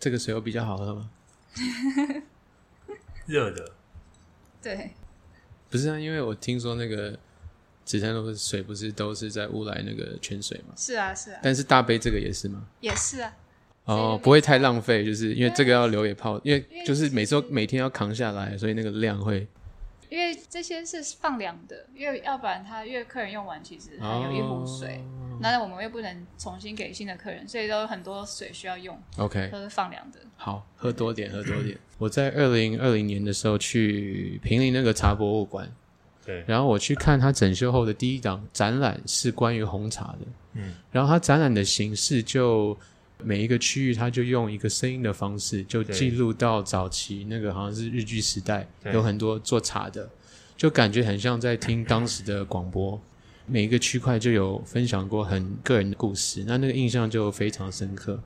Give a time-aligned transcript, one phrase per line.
[0.00, 1.10] 这个水有比较好喝吗？
[3.26, 3.72] 热的，
[4.60, 4.90] 对，
[5.68, 7.16] 不是啊，因为我听说那个
[7.84, 12.66] 紫山路的水不是都是在乌来那个泉水嘛，是啊是啊，但是大杯这个也是吗？
[12.80, 13.32] 也是啊，
[13.84, 19.46] 哦，不会太浪费，就是因为这个要留给泡，因为就是每周每天要扛下来，所以那个量会
[20.08, 30.18] 因为这些是放凉的，因为要不然他因为客人用完，其实还有一壶水，哦那我们又不能重新给新的客人，所以都有很多水需要用，OK，都是放凉的。
[30.36, 31.76] 好，喝多点，喝多点。
[31.98, 35.70] 我在二零二零年的时候去平林那个茶博物馆，
[36.24, 40.18] 对，然后我去看他整修后的第一档展览是关于红茶的，
[40.54, 42.76] 嗯，然后它展览的形式就
[43.22, 50.08] 每一个区域，它就用一个声音的方式，就对记录到早期那个好像是日据时代，有很多做茶的，
[50.56, 53.00] 就感觉很像在听当时的广播。
[53.50, 58.20] 每一个区块就有分享过很个人的故事，那那个印象就非常深刻。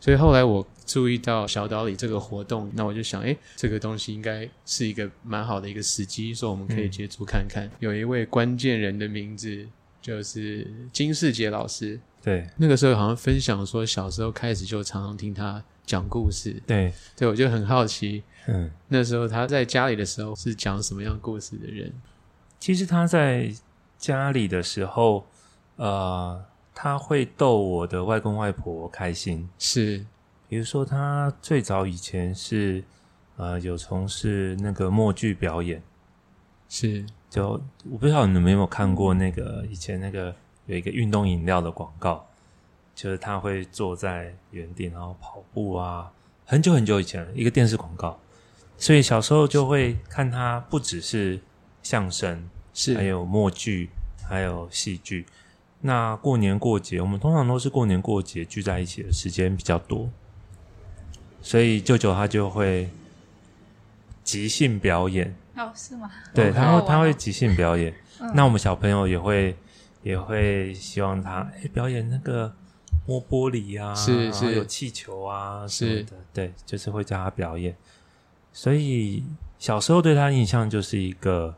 [0.00, 7.70] 所以后来我注意到小岛里这个活动，那我就想，诶，这个东西应该是一个蛮好的一个时机，说我们可以嗯接触看看。
[7.78, 9.66] 有一位关键人的名字
[10.02, 21.90] 就是金世杰老师，对那个时候好像分享说，小时候开始就常常听他讲故事，对，对我就很好奇，嗯，那时候他在家里的时候是讲什么样故事的人？
[22.60, 23.50] 其实他在
[24.04, 25.24] 家里的时候，
[25.76, 26.44] 呃，
[26.74, 29.48] 他会逗我的外公外婆开心。
[29.58, 30.04] 是。
[30.46, 32.84] 比如说，他最早以前是
[33.36, 35.82] 呃有从事那个默剧表演，
[36.68, 37.06] 是。
[37.30, 37.58] 就
[37.90, 40.36] 我不知道你们有没有看过那个以前那个
[40.66, 42.26] 有一个运动饮料的广告，
[42.94, 46.12] 就是他会坐在原地然后跑步啊，
[46.44, 48.20] 很久很久以前一个电视广告，
[48.76, 51.40] 所以小时候就会看他不只是
[51.82, 53.88] 相声，是还有默剧，
[54.28, 55.24] 还有戏剧。
[55.80, 60.10] 那过年过节，我们通常都是过年过节聚在一起的时间比较多，
[61.40, 62.88] 所以舅舅他就会
[64.22, 66.10] 即兴表演，哦，是吗？
[66.34, 67.92] 对，哦他会他会即兴表演。
[68.20, 69.54] 嗯那我们小朋友也会
[70.02, 72.54] 也会希望他哎表演那个
[73.06, 77.76] 摸玻璃啊，是然后是有气球啊什是么的，对，就是会叫他表演。
[78.52, 79.24] 所以
[79.58, 81.54] 小时候对他印象就是一个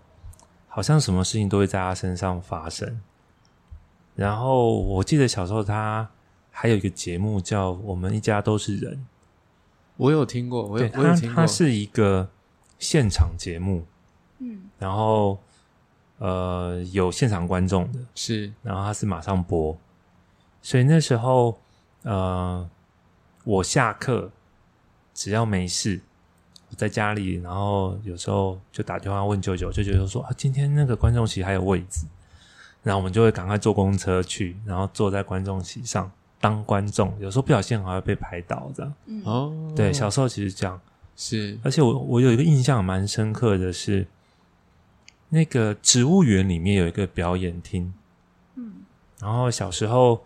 [0.77, 3.01] 好像什么事情都会在他身上发生。
[4.15, 6.07] 然后我记得小时候他
[6.51, 8.95] 还有一个节目叫《我们一家都是人》，
[9.97, 11.35] 我有听过，我有对他我有听过。
[11.35, 12.29] 他，是一个
[12.79, 13.87] 现场节目，
[14.41, 15.39] 嗯，然后
[16.19, 18.53] 呃有现场观众的，是。
[18.63, 19.75] 然后他是马上播，
[20.61, 21.59] 所以那时候
[22.03, 22.69] 呃
[23.45, 24.31] 我下课
[25.15, 26.06] 只要没事，我
[26.77, 32.07] 在家里，然后有时候就打电话问舅舅，舅舅就说啊今天那个观众席还有位置，
[32.83, 38.95] 然后我们就会赶快坐公车去，然后坐在观众席上当观众，有时候不小心还会被拍到这样。
[39.07, 40.81] 嗯，哦，对，小时候其实这样。
[41.19, 44.07] 是而且我我有一个印象蛮深刻的是，
[45.31, 47.95] 那个植物园里面有一个表演厅，
[48.57, 48.75] 嗯，
[49.19, 50.23] 然后小时候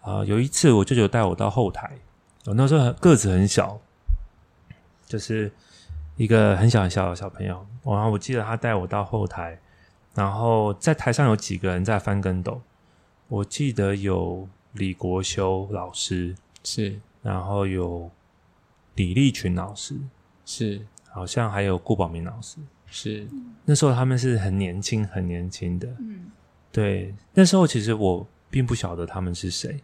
[0.00, 1.98] 啊、有一次我舅舅带我到后台，
[2.46, 3.78] 我那时候个子很小，
[5.06, 5.52] 就是
[6.18, 9.58] 一个很小很小的小朋友，然后我记得他带我到后台，
[10.14, 12.60] 然后在台上有几个人在翻跟斗，
[13.28, 16.34] 我记得有李国修老师，
[16.64, 17.00] 是。
[17.22, 18.10] 然后有
[18.96, 19.96] 李立群老师，
[20.44, 20.84] 是。
[21.10, 22.58] 好像还有顾宝明老师。
[22.86, 23.26] 是。
[23.64, 26.30] 那时候他们是很年轻、很年轻的，嗯，
[26.72, 27.14] 对。
[27.32, 29.80] 那时候其实我并不晓得他们是谁，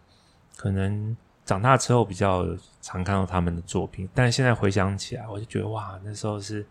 [0.56, 2.46] 可能长大之后比较
[2.81, 6.64] 常看到他们的作品，但现在回想起来，我就觉得哇，那时候是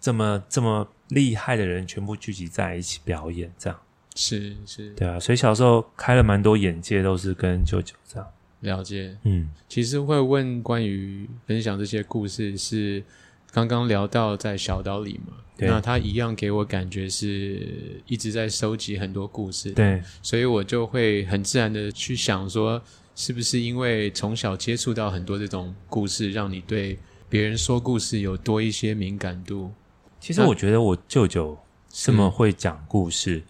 [0.00, 3.78] 这么这么厉害的人全部聚集在一起表演，这样
[4.14, 5.20] 是是，对啊。
[5.20, 8.28] 所以小时候开了蛮多眼界，都是跟舅舅这样。
[8.60, 9.16] 了解。
[9.22, 13.02] 嗯，其实会问关于分享这些故事，是
[13.52, 15.34] 刚刚聊到在小岛里嘛？
[15.60, 22.80] 那他一样给我感觉是一直在收集很多故事，，对，所以我就会很自然的去想说，
[23.18, 26.96] 是不是因为从小接触到很多这种故事，让你对
[27.28, 29.72] 别人说故事有多一些敏感度？
[30.20, 33.42] 其实我觉得我舅舅这么会讲故事，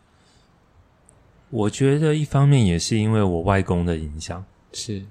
[1.50, 4.42] 我觉得一方面也是因为我外公的影响。
[4.72, 5.04] 是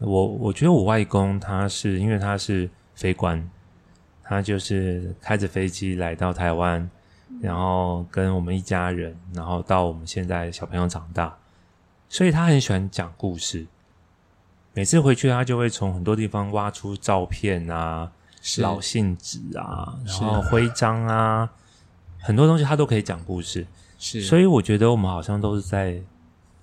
[0.00, 3.50] 我我觉得我外公他是因为他是飞官，
[4.22, 6.90] 他就是开着飞机来到台湾，
[7.40, 11.34] 然后跟我们一家人，然后到我们现在小朋友长大，
[12.10, 13.66] 所以他很喜欢讲故事。
[14.74, 18.10] 每次回去，他就会从很多地方挖出照片啊、
[18.42, 18.60] 是。
[18.60, 21.48] 老信纸啊，然后徽章啊，
[22.18, 23.64] 很多东西他都可以讲故事。
[23.98, 26.02] 是，所以我觉得我们好像都是在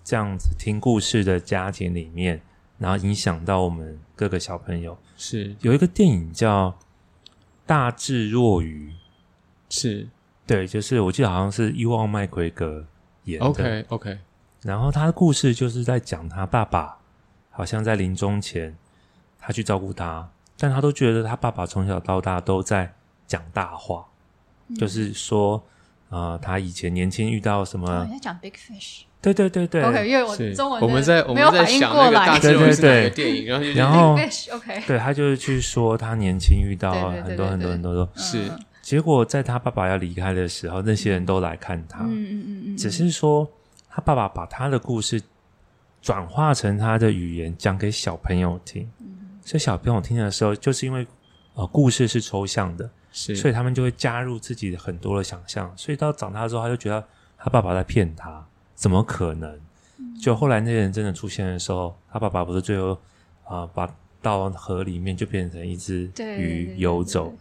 [0.03, 2.39] 这样子听故事的家庭里面，
[2.77, 4.97] 然后影响到我们各个小朋友。
[5.15, 5.55] 是。
[5.61, 6.69] 有一个电影叫
[7.65, 8.91] 《大智若愚》，
[9.75, 10.05] 是。
[10.45, 12.85] 对，就是我记得好像是伊旺麦奎格
[13.23, 13.45] 演的。
[13.45, 14.19] ，OK OK，
[14.63, 16.97] 然后他的故事就是在讲他爸爸
[17.51, 18.75] 好像在临终前，
[19.39, 20.27] 他去照顾他，
[20.57, 22.92] 但他都觉得他爸爸从小到大都在
[23.27, 24.06] 讲大话，
[24.69, 24.75] 嗯。
[24.75, 25.62] 就是说，
[26.09, 29.01] 呃，他以前年轻遇到什哦么你，在讲 Big Fish。
[29.21, 29.83] 对对对对。
[29.83, 30.56] OK，因为我是。
[30.56, 32.39] 中文我们在我没有们在反应过想那个大来。
[32.39, 33.09] 智若愚是哪对对对。
[33.09, 34.13] 个电影，然后就然后
[34.56, 34.83] OK。
[34.88, 38.47] 对他就是去说他年轻遇到很多很多很多多，是。
[38.47, 43.47] 嗯结果在他爸爸要离开的时候，那些人都来看他，嗯嗯嗯嗯，只是说
[43.88, 45.21] 他爸爸把他的故事
[46.01, 48.89] 转化成他的语言讲给小朋友听，
[49.44, 51.06] 所以小朋友听的时候，就是因为
[51.53, 57.06] 呃故事是抽象的，是，所以他们就会加入自己很多的想象，所以到长大之后，他就觉得
[57.38, 58.44] 他爸爸在骗他，
[58.74, 59.59] 怎么可能？
[60.19, 62.94] 就后来那些人真的出现的时候，他爸爸不是最后
[63.44, 67.33] 啊、呃把到河里面就变成一只鱼游走。。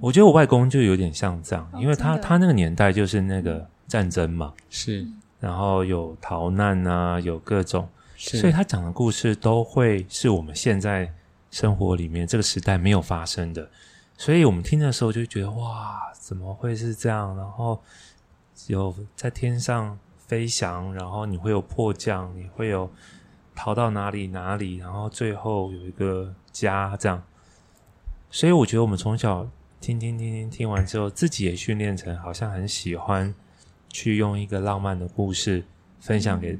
[0.00, 5.06] 我觉得我外公就有点像这样，哦因为他他那个年代就是那个战争嘛，是
[5.40, 11.12] 然后有逃难啊，有各种，是，所以他讲的故事都会是我们现在
[11.50, 13.70] 生活里面这个时代没有发生的，
[14.16, 17.36] 所以我们听的时候就会觉得哇，怎么会是这样？
[17.36, 17.80] 然后
[18.66, 22.90] 有在天上飞翔，然后你会有迫降，你会有
[23.54, 27.22] 逃到哪里哪里，然后最后有一个家这样。
[28.30, 29.48] 所以我觉得我们从小
[29.80, 33.34] 听听听听听完之后，自己也训练成好像很喜欢
[33.88, 35.64] 去用一个浪漫的故事
[36.00, 36.58] 分享给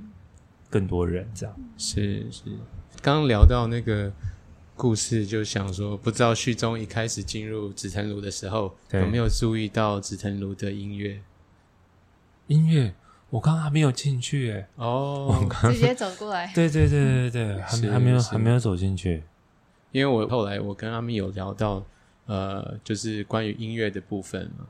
[0.71, 1.57] 更多人，这样。
[1.77, 2.45] 是是，
[3.03, 4.13] 刚刚聊到那个
[4.75, 11.21] 故事，就想说，不知道旭中一开始进入紫藤庐的时候，有没有注意到紫藤庐的音乐？
[12.49, 12.95] 音乐，
[13.31, 14.67] 我刚刚还没有进去诶。
[14.77, 16.51] 哦，直接走过来。
[16.55, 19.23] 对对对对对，还没还没有还没有走进去。
[19.93, 21.85] 因为我后来我跟阿咪有聊到，
[22.27, 24.67] 呃，就是关于音乐的部分嘛。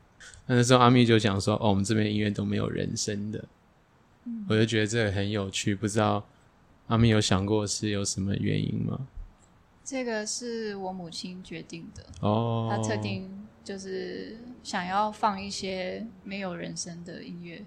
[0.47, 3.45] 那那时候阿咪就讲说，哦，我们这边音乐都没有人声的，
[4.49, 6.27] 我就觉得这个很有趣，不知道
[6.87, 9.07] 阿咪有想过是有什么原因吗？
[9.85, 17.65] 这个是我母亲决定的，哦，她特定就是想要放一些没有人声的音乐。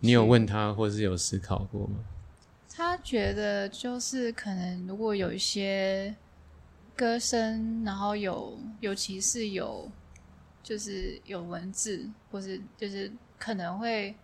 [0.00, 1.96] 你有问她，或是有思考过吗？
[2.68, 6.14] 她觉得就是可能如果有一些
[6.94, 9.90] 歌声，然后有尤其是有
[10.62, 14.14] 就是有文字，或是就是可能会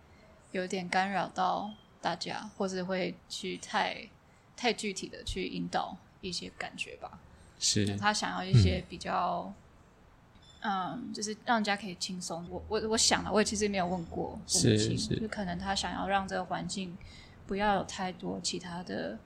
[0.53, 1.69] 有点干扰到
[2.01, 4.07] 大家，或是会去太
[4.55, 7.19] 太具体的去引导一些感觉吧。
[7.59, 9.53] 是他想要一些比较，
[10.61, 12.45] 嗯就是让人家可以轻松。
[12.49, 16.95] 我我我想了，我也其实没有问过是亲，是就可能他想要让这个环境
[17.47, 19.17] 不要有太多其他的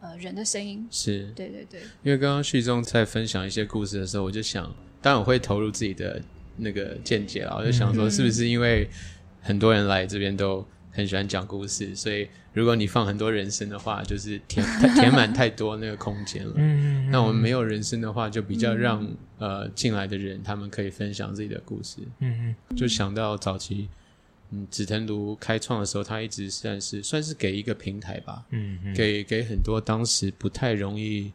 [0.00, 0.86] 呃人的声音。
[0.90, 4.64] 是，对对对，因为刚刚旭中在分享一些故事的时候，我就想，
[5.00, 6.22] 当然我会投入自己的
[6.58, 8.88] 那个见解啦，我就想说，嗯是不是因为
[9.42, 16.54] 很多人来这边都很喜欢讲故事，所以如果你放很多人声的话，就是填填满太多那个空间了。
[16.56, 19.06] 嗯，那我们没有人声的话，就比较让、
[19.38, 21.98] 呃进来的人他们可以分享自己的故事。
[22.20, 23.88] 嗯就想到早期，
[24.50, 31.32] 嗯，紫藤庐开创的时候，它一直算是算是给一个平台吧，嗯嗯，给给很多当时不太容易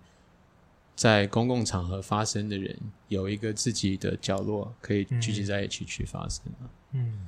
[0.96, 6.70] 在公共场合发生的人，有一个自己的角落可以聚集在一起去发生啊。
[6.94, 7.28] 嗯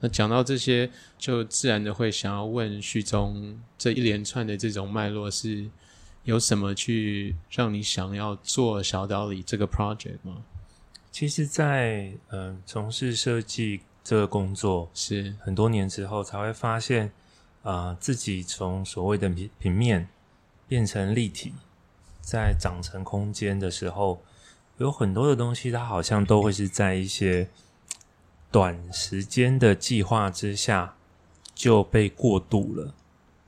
[0.00, 5.68] 那讲到这些，就自然的会想要问旭中，这一连串的这种脉络是
[6.24, 10.42] 有什么去让你想要做小岛里这个 project 吗？
[11.12, 17.12] 其实在，嗯从事设计这个工作是很多年之后，才会发现，
[17.62, 20.08] 啊、自己从所谓的平平面
[20.66, 21.52] 变成立体，
[22.20, 24.22] 在长成空间的时候，
[24.78, 27.48] 有很多的东西，它好像都会是在一些
[28.50, 30.94] 短时间的计划之下
[31.54, 32.94] 就被过度了。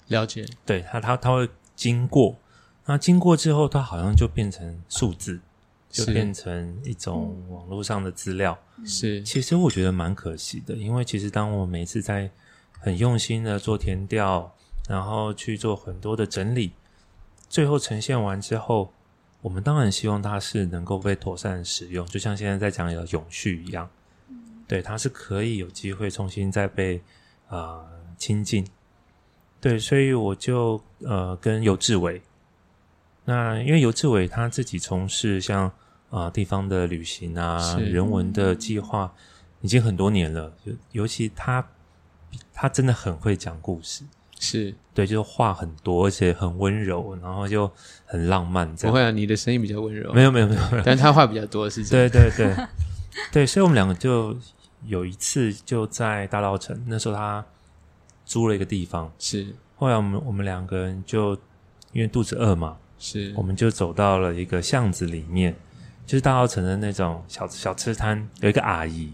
[0.09, 2.37] 了解，对它，它它会经过，
[2.85, 5.41] 那经过之后，它好像就变成数字，
[5.89, 8.59] 就变成一种网络上的资料。
[8.85, 9.23] 是。
[9.23, 12.31] 其实我觉得蛮可惜的，因为其实当我每次在
[12.79, 14.53] 很用心的做填调，
[14.89, 16.73] 然后去做很多的整理，
[17.49, 18.93] 最后呈现完之后，
[19.41, 23.89] 我们当然希望它是能够被妥善使用，就像现在在讲的永续一样，
[24.73, 26.99] 对，他是可以有机会重新再被
[27.51, 27.87] 呃
[28.17, 28.67] 亲近。
[29.61, 32.23] 对，所以我就呃跟尤志伟，
[33.27, 35.65] 那因为尤志伟他自己从事像
[36.09, 39.13] 啊、呃地方的旅行啊、人文的计划，
[39.61, 40.51] 已经很多年了。
[40.65, 41.63] 尤尤其他
[42.55, 44.03] 他真的很会讲故事，
[44.41, 47.71] 是对，就是话很多，而且很温柔，然后就
[48.07, 52.31] 很浪漫，不会啊，你的声音比较温柔，没有没有没有但他话比较多，是这对样。
[52.39, 52.67] 对对
[53.31, 54.35] 对，所以我们两个就
[54.87, 57.45] 有一次就在大稻城，那时候他
[58.25, 59.55] 租了一个地方，是。
[59.77, 61.35] 后来我们我们两个人就
[61.93, 63.33] 因为肚子饿嘛，是。
[63.37, 65.55] 我们就走到了一个巷子里面，
[66.07, 69.13] 就是大稻城的那种小小吃摊，有一个阿姨。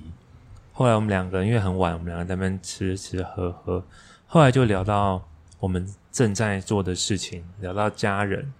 [0.73, 3.85] 后来我们两个因为很晚，我们两个在那边吃吃喝喝，
[4.27, 5.27] 后来就聊到
[5.59, 8.53] 我们正在做的事情，聊到家人，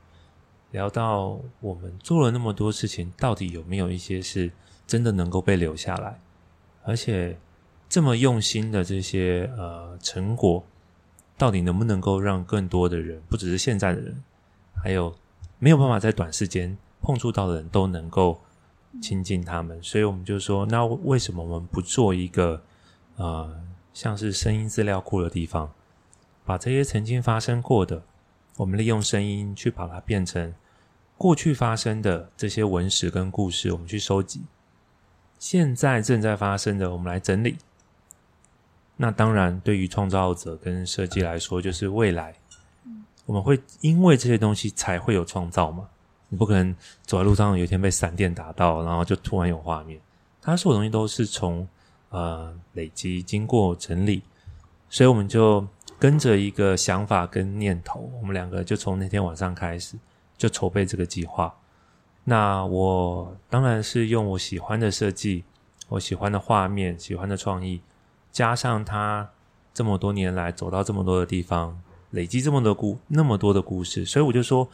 [0.73, 4.51] 聊到我们做了那么多事情，到底有没有一些是
[4.87, 6.19] 真的能够被留下来，
[6.89, 7.37] 而且
[7.87, 10.65] 这么用心的这些呃成果，
[11.37, 14.23] 到底能不能够让更多的人，不只是现在的人，
[14.75, 15.15] 还有
[15.59, 18.41] 没有办法在短时间碰触到的人都能够
[19.03, 22.63] 亲近他们，所以我们就说，那为什么我们不做一个
[23.17, 23.61] 呃
[23.93, 25.71] 像是声音资料库的地方，
[26.47, 28.03] 把这些曾经发生过的，
[28.57, 30.55] 我们利用声音去把它变成
[31.19, 34.41] 过去发生的这些文史跟故事，我们去收集，
[35.39, 37.57] 现在正在发生的，我们来整理。
[38.97, 42.35] 那当然，对于创造者跟设计来说，就是未来，
[43.27, 45.89] 我们会因为这些东西才会有创造嘛。
[46.29, 50.01] 你不可能走在路上有一天被闪电打到，然后就突然有画面。
[50.43, 51.67] 它所有东西都是从
[52.11, 54.23] 呃累积、经过整理，
[54.91, 55.67] 所以我们就
[55.99, 59.97] 跟着一个想法跟念头，我们两个就从那天晚上开始
[60.37, 61.55] 就筹备这个计划。
[62.29, 65.45] 那我当然是用我喜欢的设计，
[65.89, 67.81] 我喜欢的画面、喜欢的创意，
[68.31, 69.31] 加上他
[69.73, 71.81] 这么多年来走到这么多的地方，
[72.11, 74.69] 累积这么多故那么多的故事，所以我就说，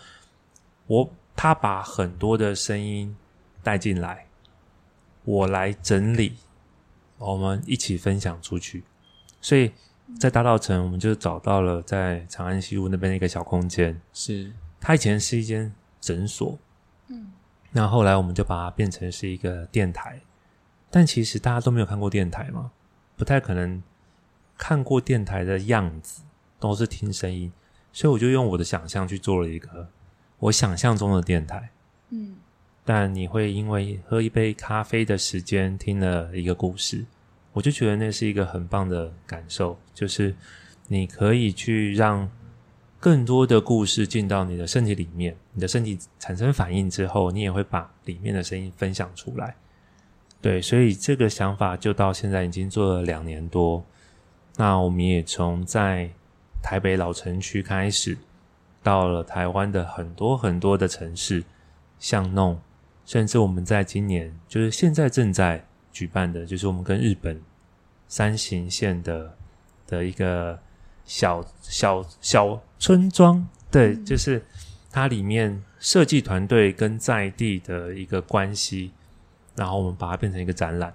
[0.89, 3.17] 我他把很多的声音
[3.63, 4.27] 带进来，
[5.25, 6.35] 我来整理，
[7.19, 8.83] 我们一起分享出去。
[9.41, 9.71] 所以
[10.19, 14.53] 在大道城，我们就找到了在长安西路那边的一个小空间，是。
[14.81, 16.59] 它以前是一间诊所，
[17.09, 17.31] 嗯，
[17.77, 20.21] 那后来我们就把它变成是一个电台，
[20.93, 22.71] 但其实大家都没有看过电台嘛，
[23.17, 23.83] 不太可能
[24.57, 26.23] 看过电台的样子，
[26.61, 27.53] 都是听声音，
[27.93, 29.89] 所以我就用我的想象去做了一个
[30.39, 31.69] 我想象中的电台。
[32.11, 32.37] 嗯
[32.85, 37.05] 但你会因为喝一杯咖啡的时间听了一个故事，
[37.53, 40.37] 我就觉得那是一个很棒的感受，就是
[40.87, 42.31] 你可以去让
[43.05, 49.55] 更多的故事进到你的身体里面，你的身体产生反应之后，你也会把里面的声音分享出来。
[50.41, 53.85] 对，所以这个想法就到现在已经做了两年多。
[54.57, 56.09] 那我们也从在
[56.63, 58.17] 台北老城区开始，
[58.83, 61.45] 到了台湾的很多很多的城市
[61.99, 62.59] 巷弄，
[63.05, 67.39] 甚至我们在今年，就是现在正在举办的，就是我们跟日本
[68.09, 69.37] 山形县的
[69.87, 70.59] 的一个
[71.05, 74.05] 小小小村庄，对，嗯。
[74.05, 74.45] 就是
[74.91, 78.93] 它里面设计团队跟在地的一个关系，
[79.55, 80.95] 然后我们把它变成一个展览，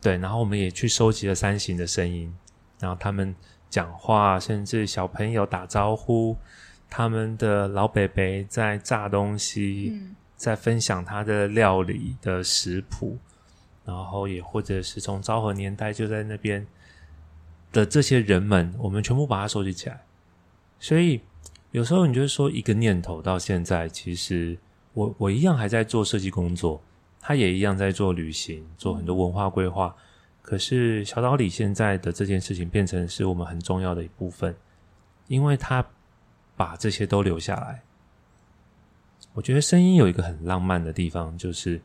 [0.00, 2.34] 对，然后我们也去收集了山形的声音，
[2.78, 3.34] 然后他们
[3.68, 6.36] 讲话，甚至小朋友打招呼，
[6.88, 10.16] 他们的老伯伯在炸东西，嗯。
[10.40, 13.18] 在分享他的料理的食谱，
[13.84, 16.66] 然后也或者是从昭和年代就在那边
[17.72, 20.02] 的这些人们，我们全部把它收集起来。
[20.78, 21.20] 所以
[21.72, 24.58] 有时候你就是说一个念头到现在，其实
[24.94, 26.82] 我我一样还在做设计工作，
[27.20, 29.94] 他也一样在做旅行，做很多文化规划。
[30.42, 34.56] 可是小岛里现在的这件事情变成是我们很重要的一部分，
[35.28, 35.86] 因为他
[36.56, 37.82] 把这些都留下来。
[39.34, 41.80] 我觉得声音有一个很浪漫的地方，就是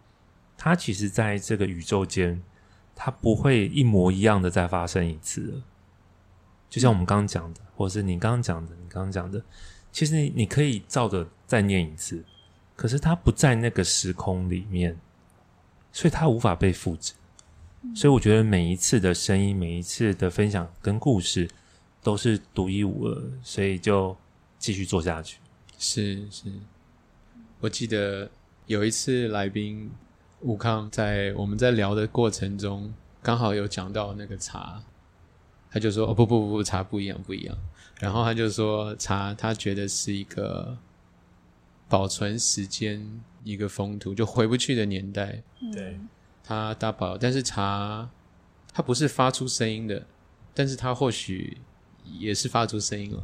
[0.57, 2.41] 它其实在这个宇宙间，
[2.95, 5.61] 它不会一模一样的再发生一次。
[6.75, 9.41] 就像我们刚刚讲的，或者是你刚刚讲的，你刚刚讲的，
[9.93, 12.21] 其实你你可以照着再念一次，
[12.75, 14.99] 可是它不在那个时空里面，
[15.93, 17.13] 所以它无法被复制。
[17.95, 21.49] 所以我觉得每一次的声音，每一次的分享跟故事，
[22.03, 24.13] 都是独一无二，所以就
[24.59, 25.39] 继续做下去。
[25.77, 26.51] 是是，
[27.61, 28.29] 我记得
[28.65, 29.89] 有一次来宾
[30.41, 34.83] 吴康在我们在聊的过程中，刚好有讲到那个茶，
[35.75, 37.57] 他就说：“哦不不不不，茶不一样不一样。”
[37.99, 40.77] 然后他就说茶他觉得是一个
[41.89, 43.05] 保存时间
[43.43, 45.99] 一个风土，就回不去的年代，对。
[46.41, 48.09] 他大保，但是茶
[48.71, 50.07] 它不是发出声音的，
[50.53, 51.57] 但是它或许
[52.19, 53.23] 也是发出声音了。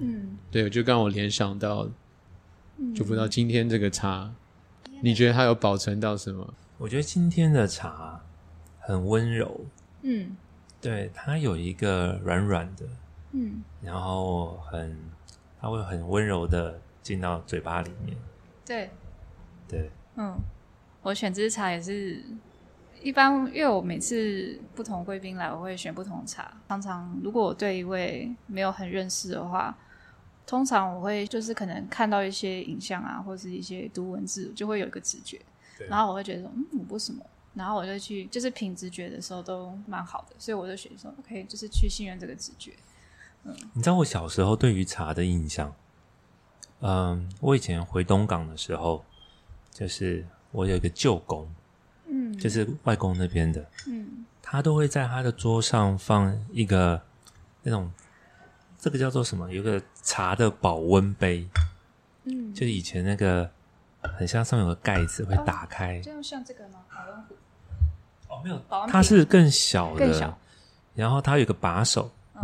[0.00, 0.36] 嗯。
[0.50, 1.88] 对，就刚我联想到，
[2.78, 4.34] 嗯，就不知道今天这个茶，
[5.00, 6.54] 你觉得它有保存到什么？
[6.76, 8.20] 我觉得今天的茶
[8.80, 9.64] 很温柔，
[10.02, 10.36] 嗯
[10.84, 12.84] 对它有一个软软的，
[13.32, 14.94] 嗯然后很
[15.58, 18.14] 它会很温柔的进到嘴巴里面。
[18.66, 18.90] 对，
[19.66, 20.36] 对，嗯，
[21.02, 22.22] 我选这支茶也是
[23.02, 26.54] 一般，因为我每次不同贵宾来，我会选不同茶。
[26.68, 29.74] 常常如果我对一位没有很认识的话，
[30.46, 35.40] 通常我会就是可能看到一些影像啊，或是一些读文字，就会有一个直觉，
[35.88, 37.24] 然后我会觉得说，嗯，为什么？
[37.54, 42.72] 然后我就去，就是凭直觉的时候都蛮好的，所以我就选说，OK，就是去信任这个直觉。
[43.44, 45.74] 嗯你知道我小时候对于茶的印象，
[46.80, 49.04] 嗯，我以前回东港的时候，
[49.70, 51.48] 就是我有一个舅公，
[52.06, 57.00] 嗯，就是外公那边的，嗯他都会在他的桌上放一个
[57.62, 57.90] 那种，
[58.78, 59.52] 这个叫做什么？
[59.52, 61.48] 有个茶的保温杯，
[62.24, 63.50] 嗯，就是以前那个
[64.00, 66.84] 很像上面有个盖子会打开，就像这个吗？
[66.94, 67.33] 保温壶，哦，
[68.44, 70.38] 没有保它是更小的，更小，
[70.94, 72.42] 然后它有个把手，嗯。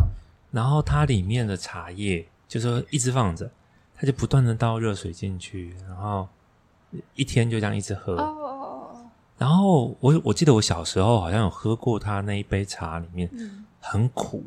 [0.51, 3.49] 然后它里面的茶叶就是说一直放着，
[3.95, 6.27] 它就不断的倒热水进去，然后
[7.15, 8.15] 一天就这样一直喝。
[8.15, 13.65] 哦哦哦哦，然后我我记得我小时候好像有喝过它那一杯茶，里面嗯。
[13.79, 14.43] 很苦。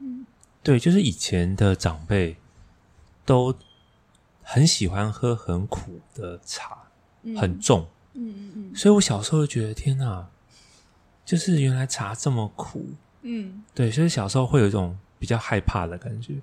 [0.00, 0.26] 嗯。
[0.62, 2.36] 对，就是以前的长辈
[3.24, 3.54] 都
[4.42, 6.76] 很喜欢喝很苦的茶，
[7.22, 8.76] 嗯，很重，嗯嗯嗯。
[8.76, 10.28] 所以我小时候就觉得天哪，
[11.28, 12.86] 就是原来茶这么苦。
[13.20, 16.34] 嗯，对，所以小时候会有一种比较害怕的感觉。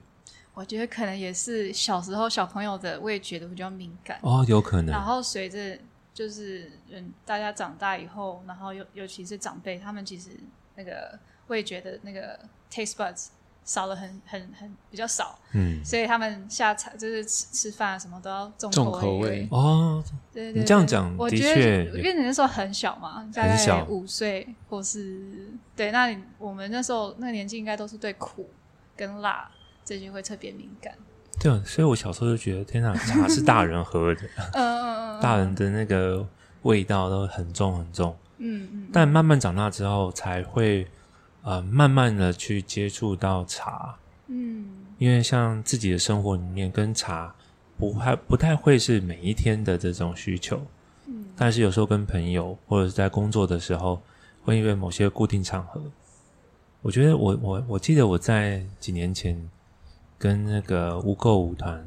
[0.54, 5.02] 我觉得可能也是小时候小朋友的味觉都比较敏感，哦，有可能然。
[5.02, 5.76] 后随着
[6.14, 10.30] 就是嗯大家长大以后，然后尤尤其是长辈，他们其实
[10.76, 11.18] 那个
[11.48, 12.40] 味觉的那个
[12.72, 13.30] taste buds
[13.66, 19.48] 少了很很很比较少，嗯，所以他们下菜就是吃吃饭啊什么都要重重口口味。
[19.52, 28.48] 哦，对对对，你这样讲的我觉确得因为你那时候很小嘛，大概五岁或是对，那你我们那时候那个年纪应该都是对苦
[28.96, 29.50] 跟辣
[29.84, 30.94] 这些会特别敏感。
[31.40, 34.22] 对，所以我小时候就觉得天哪，茶 是大人喝的，
[34.54, 36.26] 嗯嗯嗯，大人的那个
[36.62, 38.16] 味道都很重很重。
[38.38, 40.88] 嗯嗯，但慢慢长大之后，才会
[41.46, 43.96] 呃慢慢的去接触到茶，
[44.28, 44.66] 嗯。
[44.98, 47.34] 因为像自己的生活里面跟茶
[47.78, 50.60] 不太不太会是每一天的这种需求，
[51.08, 51.26] 嗯。
[51.36, 54.02] 但是有时候跟朋友或者是在工作的时候，
[54.44, 55.82] 会因为某些固定场合，
[56.82, 59.38] 我觉得我我我记得我在几年前
[60.18, 61.86] 跟那个无垢舞团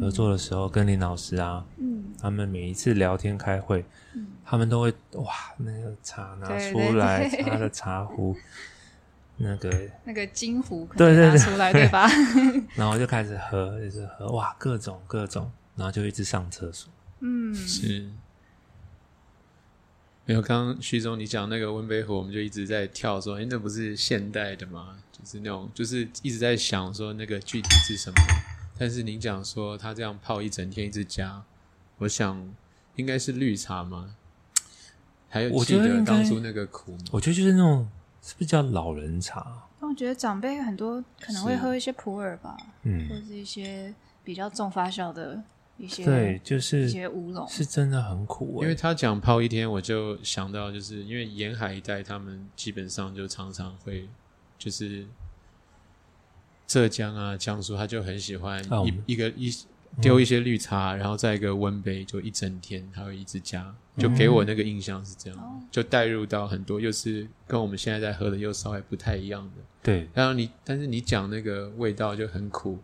[0.00, 2.04] 合作的时候，跟林老师啊，嗯。
[2.20, 3.84] 他们每一次聊天开会，
[4.14, 4.26] 嗯。
[4.44, 8.34] 他们都会哇那个茶拿出来， 他的茶壶，
[9.38, 9.70] 那个，
[10.04, 12.08] 那个金壶可对对对能拿出来对吧？
[12.76, 16.92] 然后就开始喝，就是喝，哇各种各种，然后就一直上厕所。
[17.20, 18.08] 嗯是。
[20.26, 24.98] 没有，刚刚徐总你讲那个温杯壶，我们就一直在跳说，哎，那不是现代的吗？
[25.10, 28.16] 就是那种，就是一直在想说那个具体是什么。
[28.78, 31.42] 但是您讲说他这样泡一整天一直加，
[31.96, 32.46] 我想
[32.96, 34.14] 应该是绿茶吗？
[35.30, 36.98] 还有我记得当初那个苦吗？
[37.10, 37.88] 我觉得就是那种
[38.28, 39.62] 是不是叫老人茶？
[39.80, 45.42] 但我觉得长辈很多可能会喝一些普洱吧，嗯或嗯，者是一些比较重发酵的
[45.78, 47.48] 一些对，就是一些乌龙。
[47.48, 54.06] 是真的很苦、欸，因为他讲泡一天，我就想到，就是因为沿海一带，他们基本上就常常会，
[54.58, 55.06] 就是
[56.66, 59.50] 浙江啊、江苏，他就很喜欢一、一个一
[60.00, 69.62] 丢一些绿茶，然后再一个温杯，就一整天还会一直加，就给我那个印象是这样，哦就带入到很多又是跟我们现在在喝的又稍微不太一样的。
[69.82, 72.78] 对然后你，但是你讲那个味道就很苦，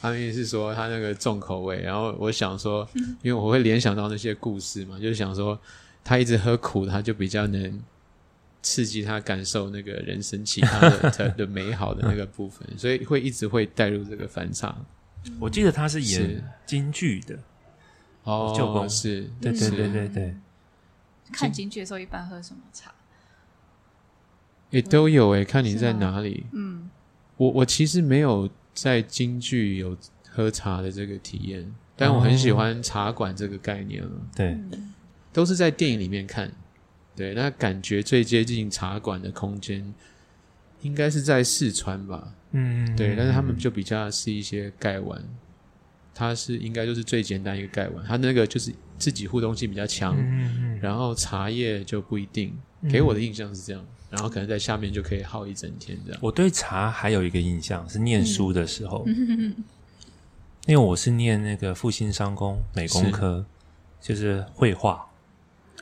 [0.00, 1.80] 他们也是说他那个重口味。
[1.80, 2.88] 然后我想说，
[3.22, 5.58] 因为我会联想到那些故事嘛，就是想说
[6.04, 7.80] 他一直喝苦，他就比较能
[8.62, 14.76] 刺激他感受那个人生其他的 的的美好的那个部分，所以会一直会带入这个反差。
[15.38, 16.22] 我记得他是是。
[16.22, 17.38] 演京剧的，
[18.24, 19.70] 哦，舅公是，对对是。
[19.70, 20.34] 对对对，
[21.32, 22.92] 看京剧的时候一般喝什么茶？
[24.70, 26.46] 也都有诶，看你在哪里。
[26.52, 26.88] 嗯。
[27.36, 29.96] 我我其实没有在京剧有
[30.28, 34.10] 喝茶的这个体验，但我很喜欢茶馆这个概念了。
[34.36, 34.94] 对，嗯
[35.32, 36.52] 都是在电影里面看。
[37.16, 39.94] 对，那感觉最接近茶馆的空间，
[40.82, 42.32] 应该是在四川吧？
[42.52, 45.22] 嗯，对，但是他们就比较是一些盖碗，
[46.14, 52.56] 它是应该就是最简单一个盖碗，它那个就是自己互动性比较强，嗯嗯嗯，然后茶叶就不一定。
[52.88, 56.20] 给我的印象是这样，然后可能在下面就可以耗一整天这样。
[56.22, 59.54] 我对茶还有一个印象是念书的时候，嗯
[60.66, 63.44] 因为我是念那个复兴商工美工科，
[64.00, 65.06] 就是绘画。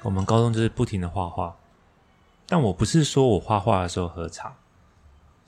[0.03, 1.57] 我们高中就是不停的画画，
[2.49, 4.57] 但我不是说我画画的时候喝茶，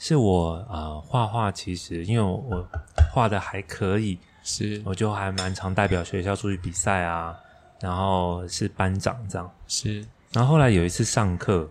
[0.01, 2.69] 是我呃画画，其实因为我我
[3.13, 4.81] 画的还可以，是。
[4.83, 7.39] 我就还蛮常代表学校出去比赛啊，
[7.81, 9.53] 然后是班长这样。
[9.69, 10.03] 是。
[10.33, 11.69] 然后后来有一次上课，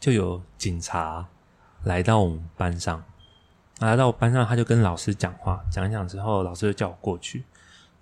[0.00, 1.28] 就有警察
[1.84, 3.04] 来到我们班上，
[3.80, 7.44] 来到我班上，他就跟老师讲话，讲一讲之后，老师就叫我过去，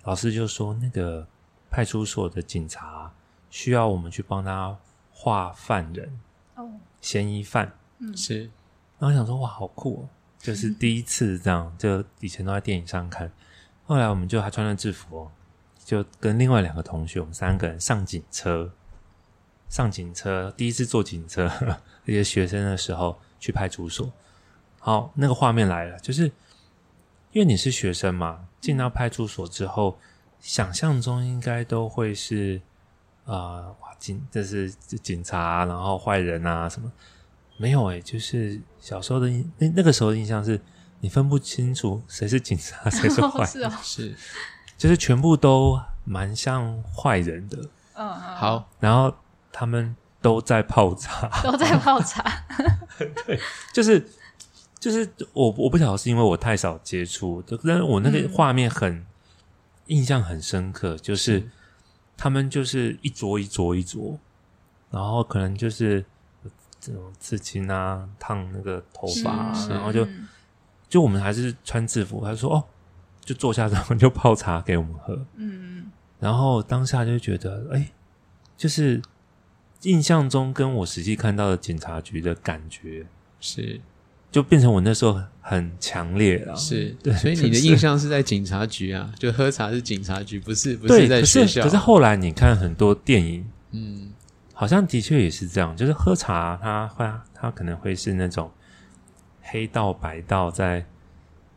[0.05, 1.27] 老师就说那个
[1.69, 3.13] 派出所的警察
[3.51, 4.79] 需要我们去帮他
[5.11, 6.21] 画犯人，
[6.55, 7.73] 哦，嫌疑犯。
[7.99, 8.17] 嗯。
[8.17, 8.49] 是
[8.99, 10.09] 然后想说哇，好酷哦！
[10.39, 13.31] 就是第一次这样，就以前都在电影上看。
[13.87, 15.31] 后来我们就还穿着制服哦，
[15.85, 18.71] 就跟另外两个同学，我们三个人上警车，
[19.69, 21.51] 上警车，第一次坐警车，
[22.05, 24.11] 一些学生的时候去派出所。
[24.79, 26.25] 好，那个画面来了，就是
[27.33, 29.99] 因为你是学生嘛，进到派出所之后，
[30.41, 32.61] 想象中应该都会是
[33.25, 36.93] 呃，哇，警这是警察，然后坏人啊什么。
[37.57, 40.61] 没有诶、就是小时候的印那那个时候的印象是，
[41.01, 44.15] 你分不清楚谁是警察，谁是坏人， 是哦，是。
[44.77, 47.59] 就是全部都蛮像坏人的。
[47.95, 49.15] 嗯嗯，好，然后
[49.53, 52.45] 他们都在泡茶，都在泡茶，
[53.25, 53.39] 对。
[53.73, 54.05] 就是
[54.81, 58.29] 就是我我不晓得是因为我太少接触，但是我那个嗯。
[58.33, 59.07] 画面很、
[59.87, 61.51] 印象很深刻，就是是。
[62.17, 64.19] 他们就是一桌一桌一桌，
[64.91, 66.05] 然后可能就是
[66.85, 70.29] 这种刺青啊，烫那个头发然后就嗯。
[70.87, 72.63] 就我们还是穿制服，他就说哦，
[73.25, 77.91] 就坐下之后就泡茶给我们喝，嗯然后当下就觉得，哎，
[78.57, 79.03] 就是
[79.83, 83.07] 印象中跟我实际看到的警察局的感觉，
[83.41, 83.81] 是。
[84.31, 86.55] 就变成我那时候很强烈了。
[86.57, 91.47] 是，对所以你的印象是在警察局啊， 就喝茶是警察局，不是不，是在可学校。
[91.47, 94.13] 是可是后来你看很多电影，嗯，
[94.55, 98.51] 好像的确也是这样，就是喝茶，它会它可能会是那种
[99.43, 100.87] 黑道白道在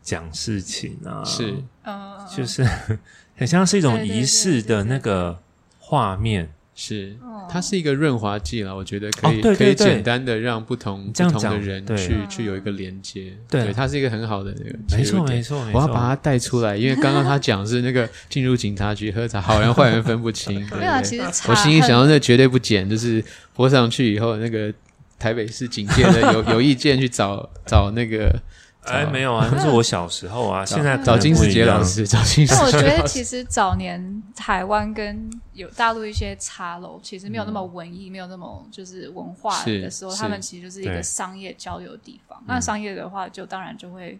[0.02, 1.62] 讲事情啊，是。
[1.84, 2.62] 嗯，就是
[3.36, 5.40] 很像是一种仪式的那个
[5.78, 6.52] 画面。
[6.80, 13.32] 是哦，它是一个润滑剂啦，我觉得可以、哦对对可以简单的让不同不同的人去嗯去有一个连接。
[13.50, 15.80] 对它是一个很好的那个没错，没错，没错。
[15.80, 20.64] 我要把它带出来，因为刚刚他讲是那个进入警察局喝茶，好人坏人分不清。
[20.70, 23.24] 对没有啊，其实我心里想到那绝对不减，就是
[23.56, 24.72] 播上去以后，那个
[25.18, 28.40] 台北市警界的有 有意见去找找那个
[28.88, 31.82] 哎，没有啊， 那是我小时候啊，现在找金世杰老。
[31.82, 32.82] 师，找金世但我觉。
[32.82, 42.42] 得其实早年台湾跟有大陆一些茶楼，其实没有那么文艺，没有那么就是文化的时候，他们其实就是一对个商业交流的地方。
[42.46, 44.18] 那商业的话，就当然就会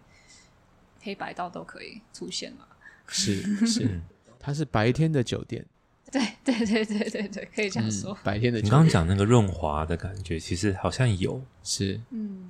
[1.02, 2.66] 黑白道都可以出现了。
[3.06, 4.02] 是是嗯，
[4.38, 5.64] 它是白天的酒店，
[6.12, 12.46] 对对对对对对，可以这样嗯说。，白天的你刚刚讲那个润滑的感觉，其实好像有是嗯，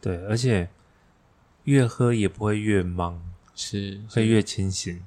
[0.00, 0.68] 对，而且
[1.64, 3.20] 越喝也不会越忙，
[3.54, 5.00] 是会越清醒。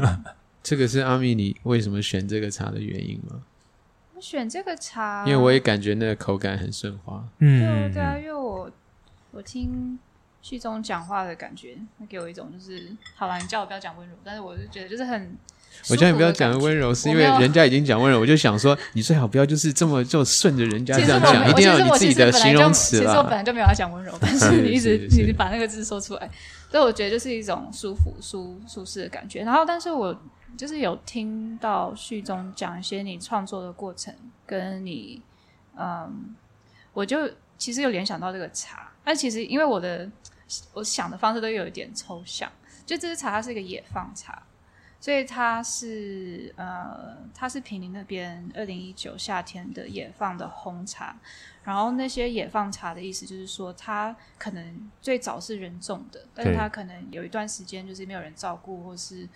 [0.62, 3.42] 这个是阿米你为什么选这个茶的原因吗？
[4.14, 8.70] 我选这个茶，因为我也感觉那个口感很顺滑，嗯，对啊，因为我
[9.30, 9.98] 我听
[10.40, 15.36] 旭中讲话的感觉，他给我一种就是，好了，你叫我不要讲温柔，但是我就觉得就是很，
[15.88, 23.36] 我叫你不要讲温柔，是因为人家已经讲温柔，我就想说你最好不要就是这么就顺着人家这样讲，一定要有自己的形容词其实我本。
[23.36, 26.30] 来就没有要讲温柔，但是 你一直你把那个字说出来，
[26.70, 29.42] 所以我觉得就是一种舒服、舒舒适的感觉。
[29.42, 30.18] 然后，但是我
[30.56, 34.14] 就是有听到序中讲一些你创作的过程，
[34.46, 35.20] 跟你，
[35.78, 36.34] 嗯，
[36.94, 40.10] 我就其实有联想到这个茶，但其实因为我的
[40.72, 42.50] 我想的方式都有一点抽象，
[42.86, 44.42] 就这支茶它是一个野放茶。
[45.06, 51.16] 所以它是呃，它是平林那边二零一九夏天的野放的红茶，
[51.62, 59.28] 然后那些野放茶的意思就是说，它可能最早是人种的，但是它可能有一段时间就是没有人照顾，或是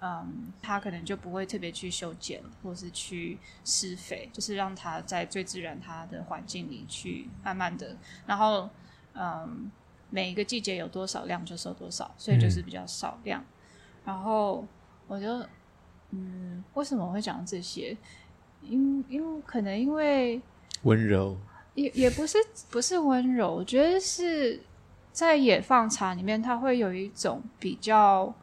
[0.00, 7.96] 嗯，它可能就不会特别去修剪，或是去施肥，就是让它在最自然它的环境里去慢慢的，
[8.28, 8.70] 然后
[9.14, 9.72] 嗯，
[10.08, 13.44] 每一个季节有多少量就收多少，所以就是比较少量。
[14.04, 14.64] 然后
[15.06, 15.44] 我就
[16.10, 17.96] 嗯，为什么会讲这些？
[18.62, 20.40] 因因为可能因为
[20.82, 21.36] 温柔
[21.74, 22.38] 也也不是
[22.70, 24.60] 不是温柔，我觉得是
[25.12, 28.34] 在野放茶里面，它会有一种比较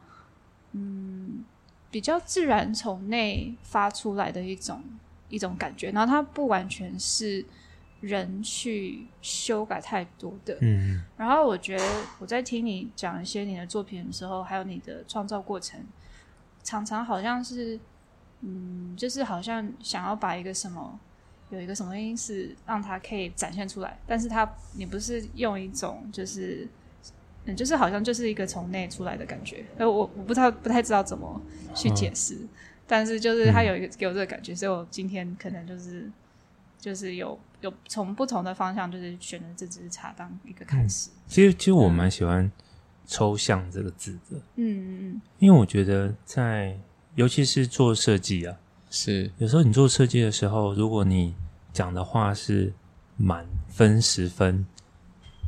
[0.72, 1.44] 嗯
[1.90, 4.82] 比较自然从内发出来的一种
[5.28, 7.44] 一种感觉，然后它不完全是
[8.00, 11.84] 人去修改太多的，嗯，然后我觉得
[12.18, 15.80] 我在听你讲一些你的作品的时候，还有你的创造过程，
[16.64, 17.78] 常常好像是，
[18.40, 20.98] 嗯，就是好像想要把一个什么
[21.50, 26.66] 有一个什么东西是让它可以展现出来，但是它你不是用一种就是
[27.44, 31.40] 嗯，就是好像就是一个从内出来的感觉，呃，我我不太不太知道怎么
[31.74, 32.38] 去解释，
[32.86, 36.10] 但是就是它有一个给我这个感觉，所以我今天可能就是
[36.78, 41.10] 就是有有从不同的方向，就是选择这支茶当一个开始。
[41.26, 42.50] 其实其实我蛮喜欢
[43.06, 46.78] 抽象这个字的，嗯嗯因为我觉得在
[47.14, 48.56] 尤其是做设计啊，
[48.90, 49.30] 是。
[49.38, 51.34] 有时候你做设计的时候，如果你
[51.72, 52.72] 讲的话是
[53.16, 54.66] 满分十分，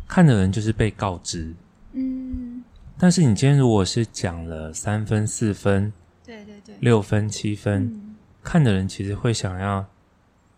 [0.07, 1.55] 看的人就是被告知。
[1.92, 2.62] 嗯，
[2.99, 5.92] 但是你今天如果是讲了三分、四分、
[6.25, 8.16] 对对对，六分、七分，嗯。
[8.42, 9.85] 看的人其实会想要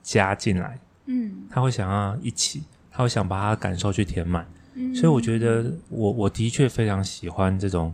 [0.02, 1.46] 加进来，嗯。
[1.48, 4.46] 他会想要一起，他会想把他的感受去填满。
[4.78, 7.92] 嗯，所以我觉得我我的确非常喜欢这种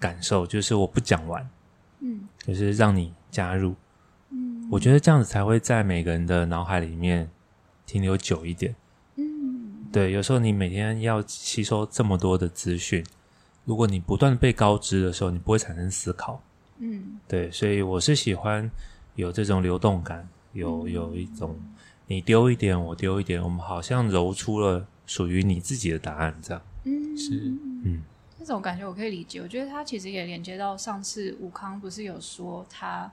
[0.00, 1.46] 感受，就是我不讲完，
[2.00, 3.74] 嗯就是让你加入。
[4.30, 7.30] 嗯，我觉得这样子才会在每个人的脑海里面
[7.84, 8.74] 停留久一点。
[9.16, 13.04] 嗯对，有时候你每天要吸收这么多的资讯，
[13.66, 16.42] 如果你不断被告知的时候，你不会产生思考。
[16.78, 18.70] 嗯对，所以我是喜欢
[19.16, 21.54] 有这种流动感，有有一种
[22.06, 26.62] 你丢一点，我丢一点，我们好像揉出了属于你自己的答案，这样。
[26.84, 27.34] 嗯，是
[27.84, 28.02] 嗯
[28.38, 29.40] 这种感觉我可以理解。
[29.40, 33.12] 我觉得他其实也连接到上次武康不是有说他，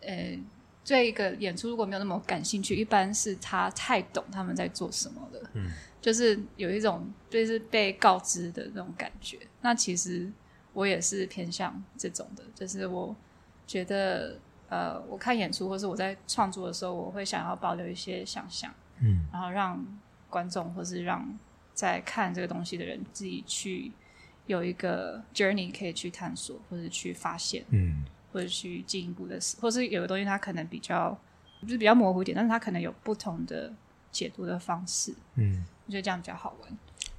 [0.00, 0.38] 呃，
[0.82, 9.38] 对一个演出如果没有那么感兴趣，一般是他太懂他们在做什么了，嗯，就是有一种就是被告知的那种感觉。
[9.60, 10.32] 那其实
[10.72, 13.14] 我也是偏向这种的，就是我
[13.66, 14.38] 觉得。
[14.70, 19.84] 呃，我看演出或是我在创作的时候，我会想要保留一些想象，嗯然后让
[20.30, 21.38] 观众或是让
[21.74, 23.92] 在看这个东西的人自己去
[24.46, 31.18] 有一个 journey 可以去探索，或者去发现，嗯或者去进一步的，或是有的东西它可能比较
[31.60, 33.70] 就是比较模糊一点，但是它可能有不同的
[34.10, 35.66] 解读的方式，嗯。
[35.86, 36.78] 我觉得这样比较好玩。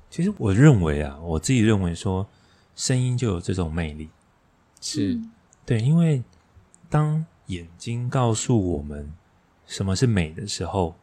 [0.09, 2.25] 其实我认为啊，我自己认为说，
[2.73, 4.09] 声音就有这种魅力。
[4.79, 5.31] 是嗯
[5.65, 6.23] 对，因为
[6.89, 9.11] 当眼睛告诉我们
[9.67, 10.95] 什么是美的时候，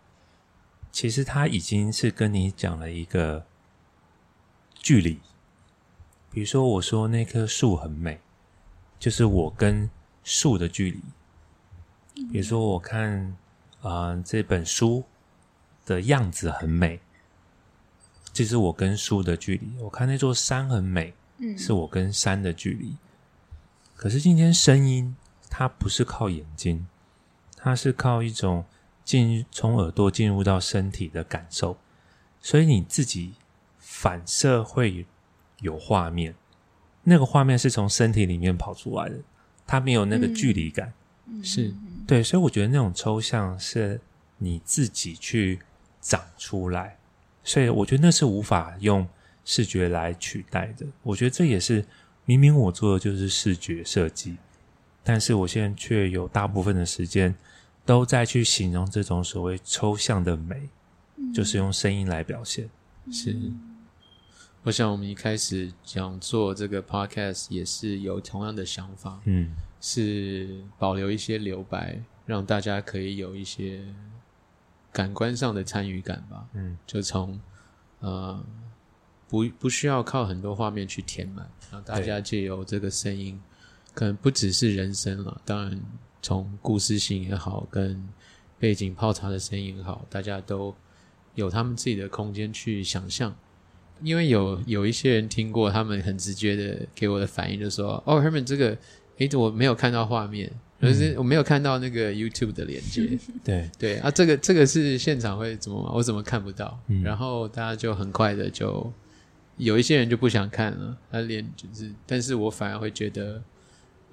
[0.90, 3.46] 其实他已经是跟你讲了一个
[4.74, 5.20] 距离。
[6.31, 8.20] 比如说，我说那棵树很美，
[8.98, 9.88] 就是我跟
[10.24, 11.03] 树的距离。
[12.33, 13.37] 比如说，我看
[13.81, 15.05] 啊、呃这本书
[15.87, 17.01] 的样子很美，
[18.33, 19.72] 这是我跟书的距离。
[19.81, 22.96] 我看那座山很美，嗯，是我跟山的距离。
[23.96, 25.16] 可是今天声音，
[25.48, 26.87] 它不是靠眼睛，
[27.57, 28.64] 它是靠一种
[29.08, 31.78] 进从耳朵进入到身体的感受，
[32.42, 33.32] 所以你自己
[33.78, 35.06] 反射会
[35.60, 36.34] 有画面，
[37.04, 39.16] 那个画面是从身体里面跑出来的，
[39.66, 40.92] 它没有那个距离感。
[41.24, 43.98] 嗯是嗯对，所以我觉得那种抽象是
[44.36, 45.58] 你自己去
[46.02, 46.98] 长出来，
[47.42, 49.08] 所以我觉得那是无法用
[49.42, 50.84] 视觉来取代的。
[51.02, 51.82] 我觉得这也是
[52.26, 54.36] 明明我做的就是视觉设计，
[55.02, 57.34] 但是我现在却有大部分的时间
[57.88, 60.68] 都在去形容这种所谓抽象的美，
[61.16, 62.68] 嗯就是用声音来表现。
[63.11, 63.35] 是。
[64.62, 73.83] 我想我们一开始讲做这个 podcast 也是有同样的想法，嗯是保留一些留白，让大家可以有一些
[74.92, 76.46] 感官上的参与感吧。
[76.53, 77.40] 嗯就从
[78.01, 78.44] 呃
[79.29, 83.40] 不不需要靠很多画面去填满，让大家借由这个声音，
[83.94, 85.81] 可能不只是人声了，当然
[86.22, 88.02] 从故事性也好，跟
[88.59, 90.74] 背景泡茶的声音也好，大家都
[91.35, 93.35] 有他们自己的空间去想象。
[94.00, 98.76] 因为有有一些人听过，他们很直接的给我的反应就说：“哦，Herman 这个，
[99.16, 100.48] 诶，我没有看到画面，
[100.81, 103.18] 就是我没有看到那个 YouTube 的连接。
[103.42, 105.92] 对，对啊，这个这个是现场会怎么？
[105.92, 106.78] 我怎么看不到？
[106.87, 108.92] 嗯然后大家就很快的就
[109.57, 113.42] 有一些人就不想看了，他连就是，但是我反而会觉得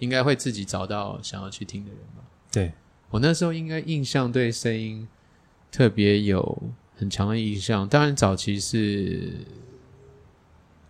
[0.05, 2.23] 应该会自己找到想要去听的人吧。
[2.51, 2.71] 对，
[3.09, 5.07] 我那时候应该印象对声音
[5.71, 6.61] 特别有
[6.95, 9.33] 很强的印象，当然早期是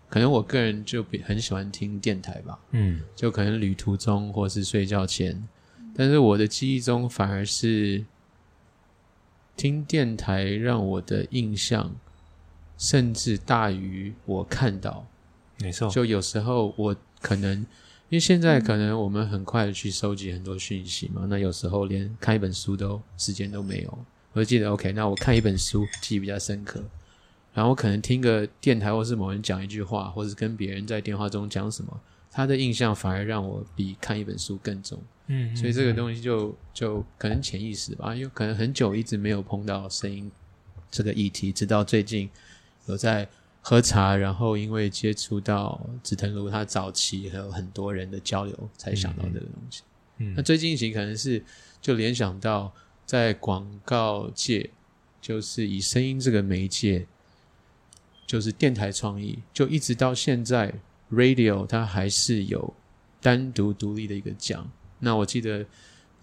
[0.09, 5.47] 可能我个人就比很喜欢听电台吧，嗯就可能旅途中或是睡觉前，
[5.95, 8.03] 但是我的记忆中反而是
[9.55, 11.95] 听电台让我的印象
[12.77, 15.07] 甚至大于我看到。
[15.61, 17.65] 没错，就有时候我可能
[18.09, 24.05] 因为现在可能我们很快的去收集很多讯息嘛，那有时候连看一本书都时间都没有。
[24.33, 26.83] 我就记得 OK，那我看一本书记忆比较深刻，
[27.53, 35.01] 然后我可能听个电台或是某人讲一句话，或是跟别人在电话中讲什么，他的印象反而让我比看一本书更重。
[35.27, 40.29] 嗯，所以这个西，东西就就可能潜意识吧，因为可能很久一直没有碰到声音
[40.91, 42.29] 这个议题，直到最近
[42.87, 43.27] 有在
[43.67, 49.81] 喝茶，然后因为接触到紫藤庐，他早期还有很多人的交流，才想到这个东西。
[50.17, 51.43] 那嗯最近一集可能是
[51.81, 52.71] 就联想到
[53.07, 54.69] 在广告界，
[55.19, 57.07] 就是以声音这个媒介，
[58.27, 60.71] 就是电台创意，就一直到现在
[61.11, 62.71] ，radio 它还是有
[63.19, 64.69] 单独独立的一个奖。
[64.99, 65.65] 那我记得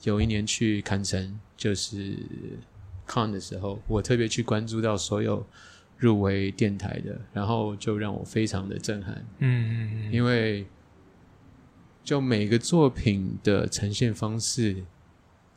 [0.04, 2.16] 有一年去坎城，就是
[3.04, 5.44] con 的时候，我特别去关注到所有
[6.02, 9.14] 入围电台的，然后就让我非常的震撼。
[9.38, 10.66] 嗯嗯嗯，因为
[12.02, 14.82] 就每个作品的呈现方式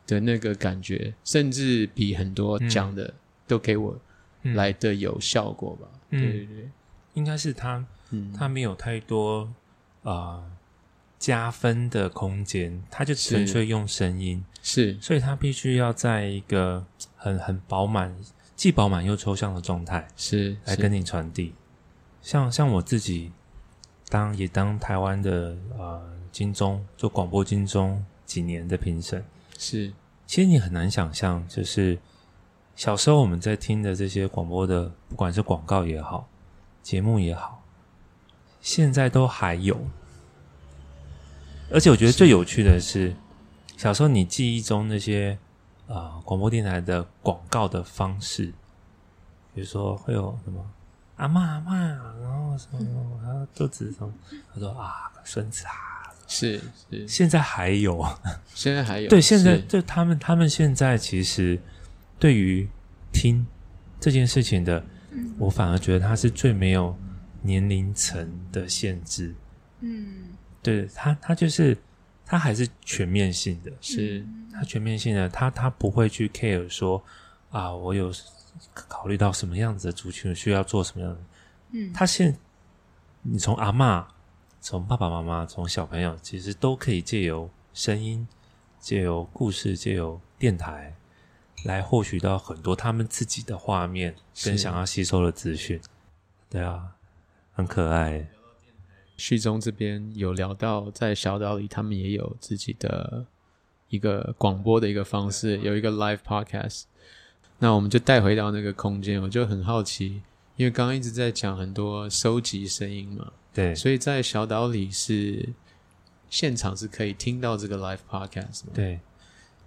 [0.06, 3.12] 的那个感觉，甚至比很多讲的
[3.48, 4.00] 都给我
[4.42, 4.54] 嗯。
[4.54, 5.88] 来的有效果吧。
[6.10, 6.70] 嗯对对对，
[7.14, 9.52] 应该是他嗯，他没有太多
[10.04, 10.44] 啊
[11.18, 14.96] 加分的空间，他就纯粹用声音，是。
[15.00, 18.14] 所以他必须要在一个很很饱满、
[18.56, 21.54] 既饱满又抽象的状态是是来跟你传递。
[22.22, 23.30] 像像我自己
[24.08, 29.24] 当也当台湾的呃金钟做广播金钟几年的评审，
[29.56, 29.92] 是
[30.26, 31.96] 其实你很难想象，就是
[32.74, 36.28] 小时候我们在听的这些广播的，不管是广告也好，
[36.82, 37.62] 节目也好，
[38.60, 39.78] 现在都还有。
[41.70, 43.14] 而且我觉得最有趣的是，
[43.76, 45.45] 小时候你记忆中那些啊、
[45.86, 48.46] 呃广播电台的广告的方式，
[49.54, 50.64] 比如说会有什么
[51.16, 51.72] 阿嬷阿嬷，
[52.20, 54.12] 然后什么，然后肚子什么，
[54.52, 55.72] 他说啊孙子啊，
[56.26, 58.04] 是是，现在还有。
[58.54, 61.58] 现在还有对，现在就他们，他们现在其实
[62.18, 62.68] 对于
[63.12, 63.46] 听
[64.00, 64.84] 这件事情的，
[65.38, 66.96] 我反而觉得他是最没有
[67.42, 69.34] 年龄层的限制。
[69.80, 70.24] 嗯。
[70.62, 71.78] 对他，他就是
[72.26, 77.00] 他还是全面性的，是他全面性的，他他不会去 care 说
[77.50, 78.12] 啊，我有
[78.74, 81.20] 考虑到什么样子的族群需要做什么样的。
[81.70, 82.36] 嗯，他现
[83.22, 84.04] 你从阿嬷、
[84.60, 88.26] 从爸爸妈妈、从小朋友，其实都可以借由声音、
[88.80, 90.92] 借由故事、借由电台
[91.64, 95.80] 来获取到很多他们自己的画面跟想要吸收的资讯。
[96.50, 96.88] 对啊，
[97.52, 98.26] 很可爱。
[99.16, 103.26] 旭中这边有聊到，在小岛里他们也有自己的
[103.88, 106.82] 一个广播的一个方式，有一个 live podcast。
[107.58, 110.20] 那我们就带回到那个空间，我就很好奇，
[110.56, 115.48] 因为刚刚一直在讲很多收集声音嘛，对，所以在小岛里是
[116.28, 118.72] 现场是可以听到这个 live podcast 吗？
[118.74, 119.00] 对，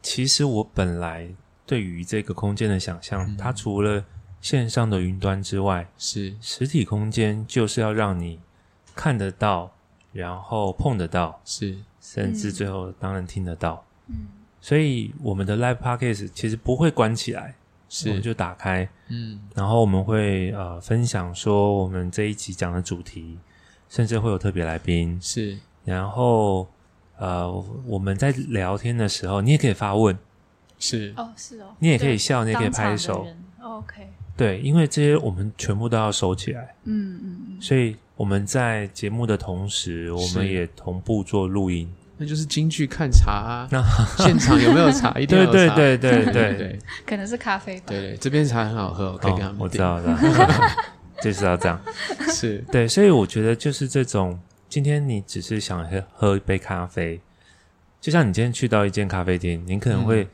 [0.04, 1.28] 其实我本来
[1.66, 4.06] 对于这个空间的想象，嗯它除了
[4.39, 6.36] 线上的云端之外，是。
[6.39, 8.39] 实体空间就是要让你
[9.00, 9.72] 看得到，
[10.12, 11.78] 然后碰得到，是。
[12.02, 13.82] 甚至嗯最后当然听得到。
[14.08, 14.28] 嗯。
[14.60, 17.56] 所以我们的 live podcast 其实不会关起来，
[18.06, 19.39] 我们是，就打开，嗯。
[19.56, 23.38] 然后我们会呃分享说我们这一集讲的主题，
[23.88, 25.58] 甚至会有特别来宾，是。
[25.86, 26.68] 然后
[27.18, 27.50] 呃
[27.86, 30.18] 我们在聊天的时候，你也可以发问，
[30.78, 31.14] 是。
[31.16, 33.26] 哦是哦，你也可以笑，你也可以拍手，
[33.62, 41.89] 哦 OK，对，因为这些我们全部都要收起来，嗯嗯嗯，所以我们在节目的同时，我们也同步做录音。
[42.17, 43.82] 那就是京剧看茶啊那，
[44.22, 45.17] 现场有没有茶？
[45.17, 45.76] 一定要对有茶。
[45.76, 49.63] 对对对对对 对 可能是咖啡吧，对对，这边茶很好喝，我可以给他哦，们订。
[49.63, 50.17] 我知道的，
[51.24, 51.82] 就是要这样。
[52.34, 57.22] 是对，所以我觉得就是这种，今天你只是想喝喝一杯咖啡，
[58.01, 60.28] 就像你今天去到一间咖啡厅，你可能会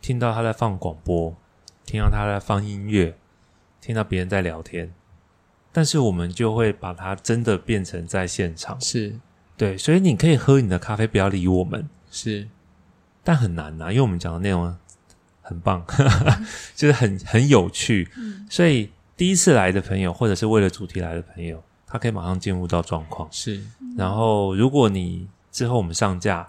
[0.00, 1.32] 听到他在放广播，
[1.84, 3.14] 听到他在放音乐，
[3.80, 4.92] 听到别人在聊天，
[5.76, 8.80] 但是我们就会把它真的变成在现场。
[8.80, 9.14] 是。
[9.58, 12.48] 对，所以你可以喝你的咖啡，不要理我们，是。
[13.22, 14.74] 但很难呐、因为我们讲的内容
[15.42, 15.84] 很棒，
[16.74, 18.46] 就是很很有趣，嗯。
[18.48, 23.28] 所以第一次来的朋友，或者是为了主题来的朋友，他可以马上进入到状况。
[23.30, 23.60] 是。
[23.98, 26.48] 然后，如果你之后我们上架，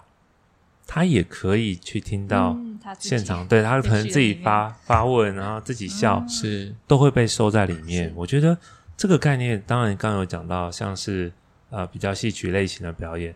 [0.86, 2.56] 他也可以去听到
[2.98, 6.28] 现场，对他可能自己发发问，然后自己笑，嗯。
[6.30, 6.74] 是。
[6.86, 8.10] 都会被收在里面。
[8.16, 8.56] 我觉得
[8.98, 11.32] 这个概念，当然刚刚有讲到，像是
[11.70, 13.32] 呃比较戏曲类型的表演，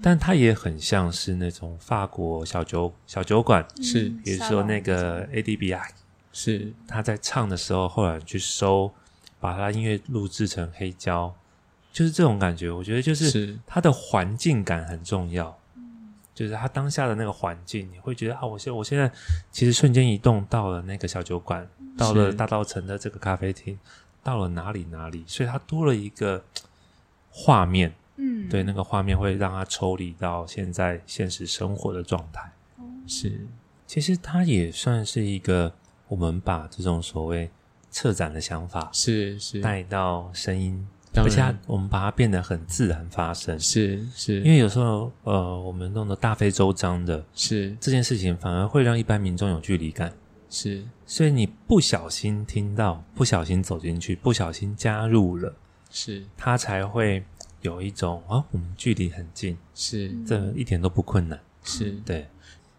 [0.00, 4.04] 但它也很像是那种法国小酒小酒馆，是。
[4.04, 5.88] 嗯比如说那个 ADBI，
[6.32, 6.72] 是。
[6.86, 8.88] 他在唱的时候，后来去收，
[9.40, 11.34] 把他音乐录制成黑胶，
[11.92, 12.70] 就是这种感觉。
[12.70, 13.58] 我觉得就是是。
[13.66, 15.58] 它的环境感很重要，
[16.32, 19.10] 就是他当下的那个环境，你会觉得啊，我现我现在
[19.50, 23.76] 其实瞬间移动到了那个小酒馆，到了大道城的这个咖啡厅，
[24.22, 26.42] 到了哪里哪里，所以它多了一个
[27.30, 32.50] 画面，嗯，对，那个画面会让他抽离到现在现实生活的状态。
[33.06, 33.46] 是
[33.86, 35.72] 其实它也算是一个
[36.06, 37.50] 我们把这种所谓
[37.90, 43.58] 策展的想法是是，带到声音，当而且我们把它变得很自然发生。
[43.58, 50.12] 是是，因为有时候呃，我们弄得大费周章的是这件事情，反而会让一般民众有距离感。
[50.50, 55.54] 是所以你不小心听到，不小心走进去，不小心加入了，
[55.90, 57.24] 是他才会
[57.62, 61.40] 有一种啊，我们距离很近，是这一点都不困难。
[61.62, 62.26] 是，对，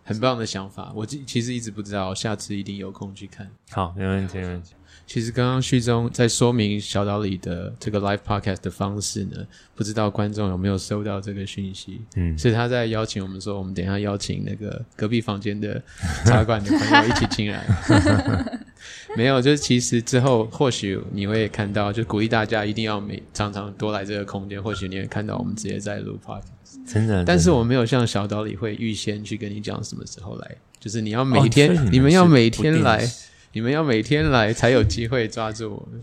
[0.03, 0.91] 很棒的想法。
[0.93, 3.49] 我其其实一直不知道，下次一定有空去看。
[3.69, 4.73] 好，没问题，没问题。
[5.05, 9.45] 其实刚刚旭中在说明小岛里的这个 live podcast 的方式呢，
[9.75, 12.01] 不知道观众有没有收到这个讯息？
[12.15, 15.81] 嗯，是他在邀请我们说，我们等一下邀请那个隔壁房间的
[16.25, 17.65] 茶馆的朋友一起进来。
[19.15, 24.61] 没有，就是其实之后或许你会看到，就鼓励大家一定要每常常多来这个空间。
[24.61, 27.23] 或许你会看到我们直接在录 podcast，真的。
[27.25, 36.01] 但是我没有像小岛里会预先去跟你讲什么时候来，就是你要每哦天，你们要每天来，时你们要每天来才有机会抓住我们。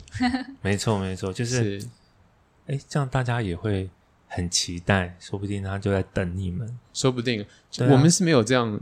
[0.62, 1.88] 没错，没错，就是是，
[2.66, 3.88] 哎，这样大家也会
[4.26, 6.78] 很期待，说不定他就在等你们。
[6.92, 7.46] 说不定、啊
[7.90, 8.80] 我们是没有这样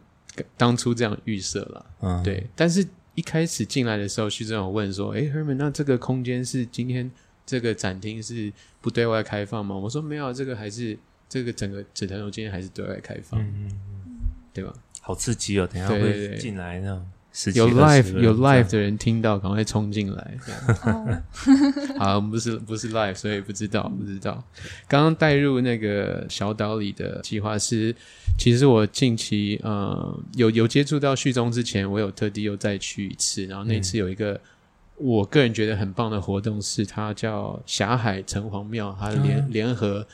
[0.57, 1.87] 当初这样预设了。
[2.01, 7.11] 嗯，，对，但是一开始进来的时候，徐正有问说：“哎 e m a n 那这个空间是今天
[7.45, 10.99] 这个展厅是不对外开放吗？”我说：“没有，啊，这个还是
[11.29, 14.11] 这个整个紫藤楼今天还是对外开放，嗯嗯嗯，
[14.53, 14.73] 对吧？
[15.01, 15.69] 好刺激哦！
[15.73, 17.16] 等一下会进来那种十几
[17.55, 20.39] 有 live 有 live 的人听到，赶快冲进来。
[21.99, 24.43] 好，我 们 不是不是 live，所以不知道不知道。
[24.89, 27.95] 刚刚带入那个小岛里的计划是，
[28.39, 34.41] 其实我近期呃有有接触到旭中之前，我有特地又再去一次，然后那次有一个。
[34.99, 40.07] 我个人觉得很棒的活动是，它叫霞海城隍庙，它联、嗯联合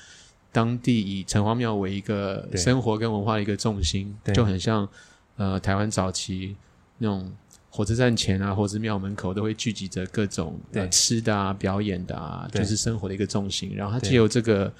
[0.50, 4.88] 当地以城隍庙为一个生活跟文化的一个重心，就很像
[5.36, 6.56] 呃台湾早期
[7.02, 7.30] 那种
[7.68, 13.74] 火车站前啊，或是庙门口都会聚集着各种呃吃的啊、表演的啊，对就是生活的一个重心。
[13.74, 14.72] 然后它对借由这个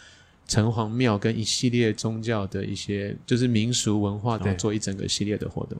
[0.47, 5.77] 城隍庙跟一系列宗教的一些就是民俗文化，然后做一整个系列的活动。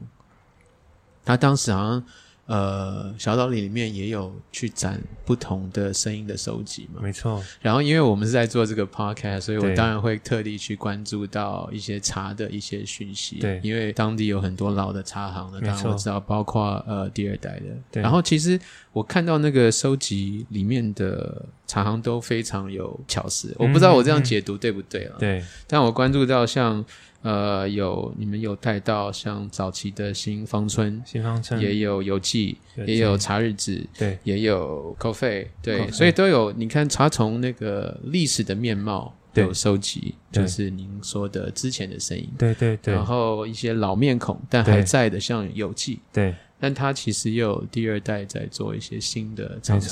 [1.23, 2.03] 他当时好像
[2.45, 9.75] 呃小岛里里面也有去展不同的声音的收集嘛，没错，然后，因为我们是在做这个 podcast，所以我对。
[9.75, 13.37] 当然会特地去关注到一些茶的一些讯息。
[13.37, 13.61] 对。
[13.63, 17.65] 因为当地有很多老的茶行的，当然我知道，包括呃第二代的。
[17.89, 18.03] 对。
[18.03, 18.59] 然后，其实
[18.91, 25.43] 我看到那个收集里面的茶行都非常有巧思，我不知道我这样解读对不对了。，嗯对。
[25.65, 26.83] 但我关注到像
[27.23, 31.59] 呃有你们有带到像早期的新芳村，新方村。
[31.59, 34.19] 也有游记，也有记茶日子，对。
[34.23, 36.51] 也有 coffee，对所以都有。
[36.51, 42.93] 你看，茶从那个历史的面貌有收集，就是您说的之前的声音，对对对。
[42.93, 44.73] 然后一些老面孔但对。
[44.73, 46.35] 还在的，像有记，对。
[46.59, 49.89] 但它其实又有第二代在做一些新的尝试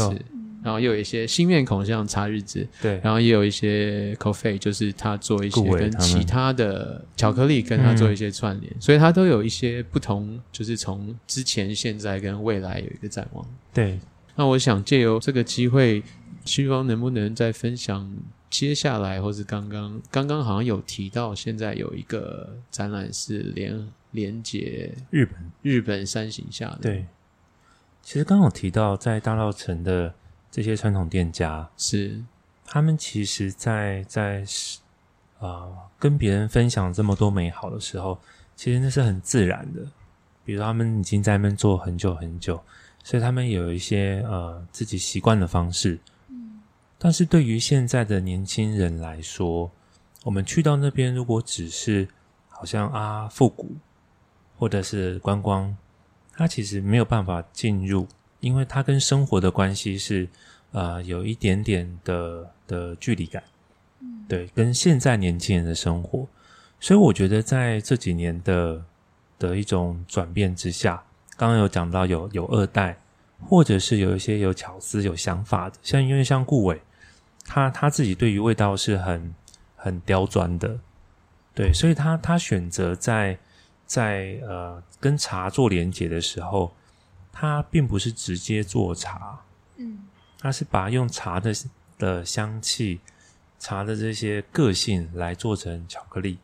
[0.64, 13.45] 然后又有一些新面孔，像茶日子，对，然后也有一些 coffee，就是他做一些跟其他的巧克力跟他做一些串联，所以他都有一些不同，就是从之前、现在跟未来有一个展望。
[13.74, 13.99] 对
[14.36, 16.03] 那我想借由这个机会，
[16.45, 18.12] 希望能不能再分享
[18.49, 27.05] 接下来，或是刚刚刚刚好像有提到，现在有一个展览是连连接日本日本山形下的，对。
[28.03, 30.14] 其实刚刚有提到，在大稻城的
[30.52, 32.22] 这些传统店家，是
[32.66, 34.45] 他们其实在在
[35.39, 38.20] 呃跟别人分享这么多美好的时候，
[38.56, 39.82] 其实那是很自然的。
[40.43, 42.62] 比如他们已经在那边做很久很久，
[43.04, 45.97] 所以他们有一些呃自己习惯的方式。
[46.97, 49.72] 但是对于现在的年轻人来说，
[50.24, 52.08] 我们去到那边，如果只是
[52.49, 53.76] 好像啊复古，
[54.58, 55.76] 或者是观光，
[56.34, 58.08] 他其实没有办法进入，
[58.41, 60.27] 因为它跟生活的关系是
[60.71, 63.41] 呃有一点点的的距离感，
[64.27, 66.27] 对，跟现在年轻人的生活，
[66.79, 68.83] 所以我觉得在这几年的
[69.39, 71.01] 的一种转变之下，
[71.37, 72.97] 刚刚有讲到有有二代，
[73.47, 76.81] 或者是有一些有巧思、有想法的，像因为像顾伟，
[77.45, 79.33] 他他自己对于味道是很
[79.75, 80.79] 很刁钻的，
[81.53, 83.37] 对，所以他他选择在
[83.85, 86.71] 在呃跟茶做连结的时候，
[87.32, 89.39] 他并不是直接做茶，
[89.77, 89.99] 嗯。
[90.39, 91.53] 他是把用茶的
[91.97, 92.99] 的香气、
[93.59, 96.39] 茶的这些个性来做成巧克力。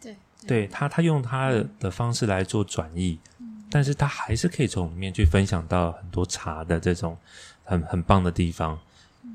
[0.00, 0.16] 对
[0.46, 0.66] 对。
[0.66, 3.64] 他，他用他的的方式来做转译，嗯。
[3.70, 7.16] 但是他还是可以从里面去分享到很多茶的这种
[7.64, 8.78] 很很棒的地方。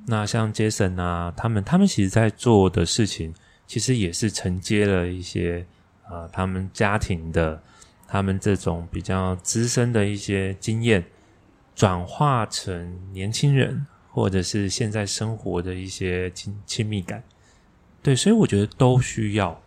[0.05, 3.33] 那像 Jason 啊，他们他们其实在做的事情
[3.65, 5.65] 其实也是承接了一些
[6.09, 7.61] 呃他们家庭的
[8.13, 11.03] 他们这种比较资深的一些经验，
[11.73, 17.23] 转化成年轻人或者是现在生活的一些亲亲密感。
[18.03, 19.59] 对，所以我觉得都需要，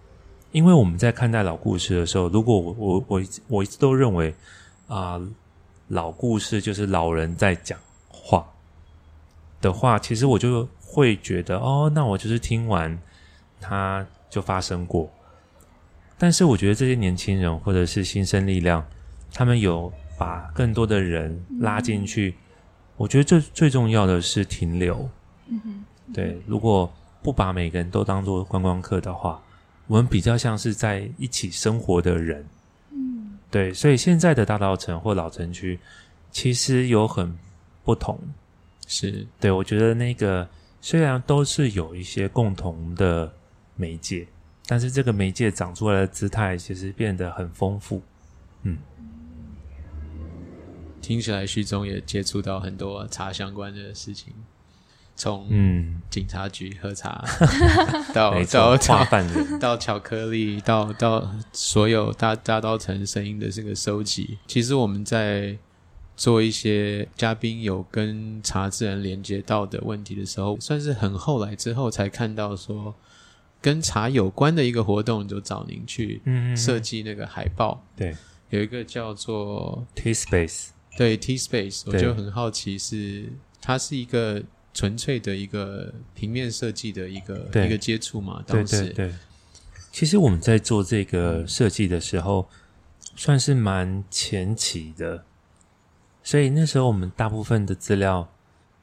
[0.53, 4.33] 因为我们在看待老故事的时候，如果我我我我一直都认为
[4.87, 5.21] 啊、
[5.89, 7.77] 老故事就是老人在讲
[8.09, 8.47] 话
[9.61, 12.97] 的话，其实我就会觉得哦，那我就是听完
[13.61, 15.11] 它就发生过。
[16.19, 18.85] 但是我觉得这些年轻人或者是新生力量，
[19.33, 22.35] 他们有把更多的人拉进去。
[22.97, 25.09] 我觉得最最重要的是停留。
[25.49, 26.91] 嗯哼，对，如果
[27.23, 29.43] 不把每个人都当做观光客的话，
[29.87, 32.47] 我们比较像是在一起生活的人。
[32.93, 35.79] 嗯对，所以现在的大稻城或老城区
[36.31, 37.37] 其实有很
[37.85, 38.19] 不同。
[38.89, 40.49] 是对我觉得那个
[40.81, 43.33] 虽然都是有一些共同的
[43.75, 44.27] 媒介，
[44.67, 48.03] 但是这个媒介长出来的姿态其实变得很丰富。
[48.62, 48.79] 嗯
[51.01, 54.33] 听起来徐总也接触到很多茶相关的事情，
[55.14, 57.25] 从嗯，警察局喝茶
[58.12, 59.59] 到没到错，画到犯人。
[59.61, 64.39] 到巧克力，到到所有大大稻城声音的这个收集。
[64.49, 65.57] 其实我们在
[66.17, 72.93] 做一些嘉宾有跟茶自然连接到的问题的时候，算是很后来之后才看到说
[73.67, 77.85] 跟茶有关的一个活动，就找您去嗯，设计那个海报。
[77.97, 78.14] 对
[78.51, 83.29] 有一个叫做 T Space，对 T Space，我就很好奇是
[83.61, 84.41] 它是一个
[84.73, 88.41] 纯粹的一个平面设计的一个一个接触嘛？
[88.47, 89.14] 当时对对。
[89.91, 92.49] 其实我们在做这个设计的时候，
[93.17, 95.25] 算是蛮前期的，
[96.23, 98.33] 所以那时候我们大部分的资料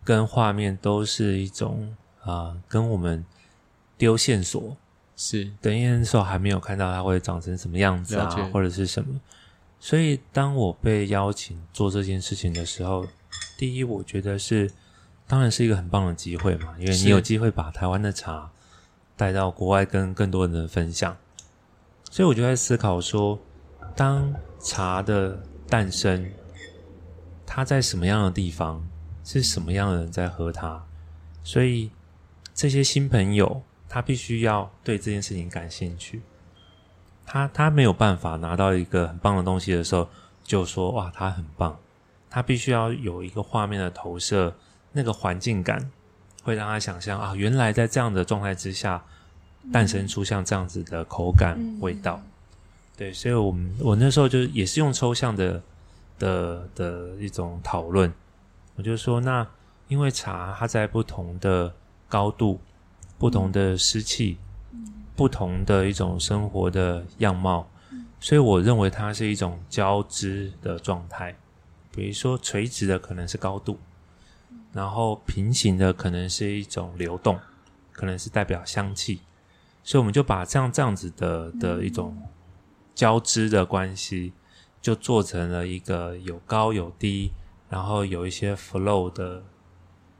[0.03, 3.23] 跟画面都是一种啊、跟我们
[3.97, 4.75] 丢线索，
[5.15, 5.51] 是。
[5.61, 9.19] 等因为那时候还没有看到它会长成什么样子啊，或者是什么。
[9.79, 13.05] 所以当我被邀请做这件事情的时候，
[13.57, 14.71] 第一，我觉得是
[15.27, 18.49] 当然是一个很棒的机会嘛，因为你有机会把台湾的茶
[19.17, 21.15] 带到国外跟更多人分享。
[22.09, 23.37] 所以我就在思考说，
[23.95, 25.37] 当茶的
[25.67, 26.31] 诞生，
[27.45, 28.87] 它在什么样的地方，
[29.23, 30.81] 是什么样的人在喝它，
[31.43, 31.89] 所以
[32.53, 33.61] 这些新朋友
[33.93, 36.19] 他必须要对这件事情感兴趣。
[37.27, 40.09] 他他没有办法拿到一个很棒的东西的时候，
[40.43, 41.77] 就说哇，他很棒。
[42.27, 44.55] 他必须要有一个画面的投射，
[44.93, 45.91] 那个环境感
[46.41, 49.05] 会让他想象啊，原来在这样的状态之下，
[49.71, 52.19] 诞生出像这样子的口感、嗯味道。
[52.97, 55.61] 对，所以我们我那时候就也是用抽象的
[56.17, 58.11] 的的一种讨论，
[58.75, 59.47] 我就说，那
[59.87, 61.71] 因为茶它在不同的
[62.09, 62.59] 高度、
[63.24, 64.38] 不同的湿气、
[65.15, 67.65] 不同的一种生活的样貌，
[68.19, 71.34] 所以我认为它是一种交织的状态。
[71.89, 73.80] 比如说垂直的可能是高度，
[74.74, 77.39] 然后平行的可能是一种流动，
[77.93, 79.21] 可能是代表香气，
[79.86, 82.21] 所以我们就把这样这样子的的一种
[82.93, 84.34] 交织的关系，
[84.82, 87.32] 就做成了一个有高有低，
[87.69, 89.41] 然后有一些 flow 的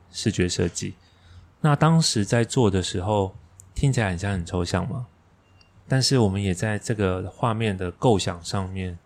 [0.10, 0.93] 视觉设计。
[1.66, 3.34] 那当时在做的时候，
[3.74, 5.07] 听起来很像很抽象嘛，
[5.88, 8.99] 但是我们也在这个画面的构想上面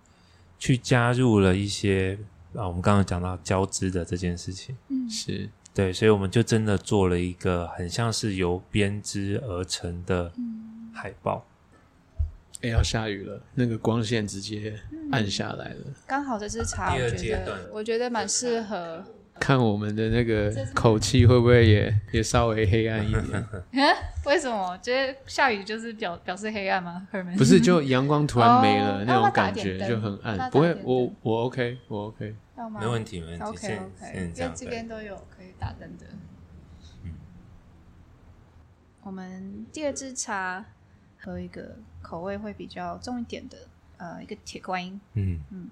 [0.58, 2.18] 去加入了一些
[2.55, 4.76] 啊，我们刚刚讲到交织的这件事情。
[4.89, 11.45] 嗯是对，所以我们就真的做了一个很像是由编织而成的嗯海报。
[12.64, 14.74] 哎，要下雨了，那个光线直接
[15.12, 15.86] 暗下来了。
[16.08, 19.05] 刚好这支茶，我觉得我觉得蛮适合。
[19.40, 23.46] 看我们的那个口气会不会也也稍微黑暗一点？
[24.26, 24.78] 为什么？
[24.80, 27.08] 觉得下雨就是表表示黑暗吗
[27.38, 30.50] 不是，就阳光突然没了哦那种感觉就很暗。
[30.52, 32.36] 不会，我我 OK，我 OK。
[32.80, 33.44] 没问题，没问题。
[33.46, 36.06] OK OK，因为这边都有可以打灯的。
[39.04, 40.66] 我们第二支茶
[41.20, 43.58] 喝一个口味会比较重一点的，
[43.98, 45.00] 呃，一个铁观音。
[45.14, 45.70] 嗯嗯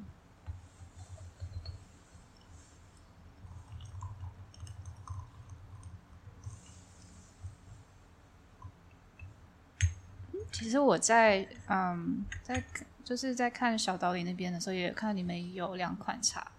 [10.57, 12.63] 其实我在嗯，在
[13.03, 16.49] 就是在看小岛里那边的时候，也有看到你们有两款茶。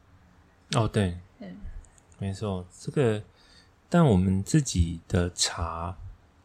[0.75, 1.55] 哦，对，对，
[2.19, 3.23] 没错，这个，
[3.89, 5.97] 但我们自己的茶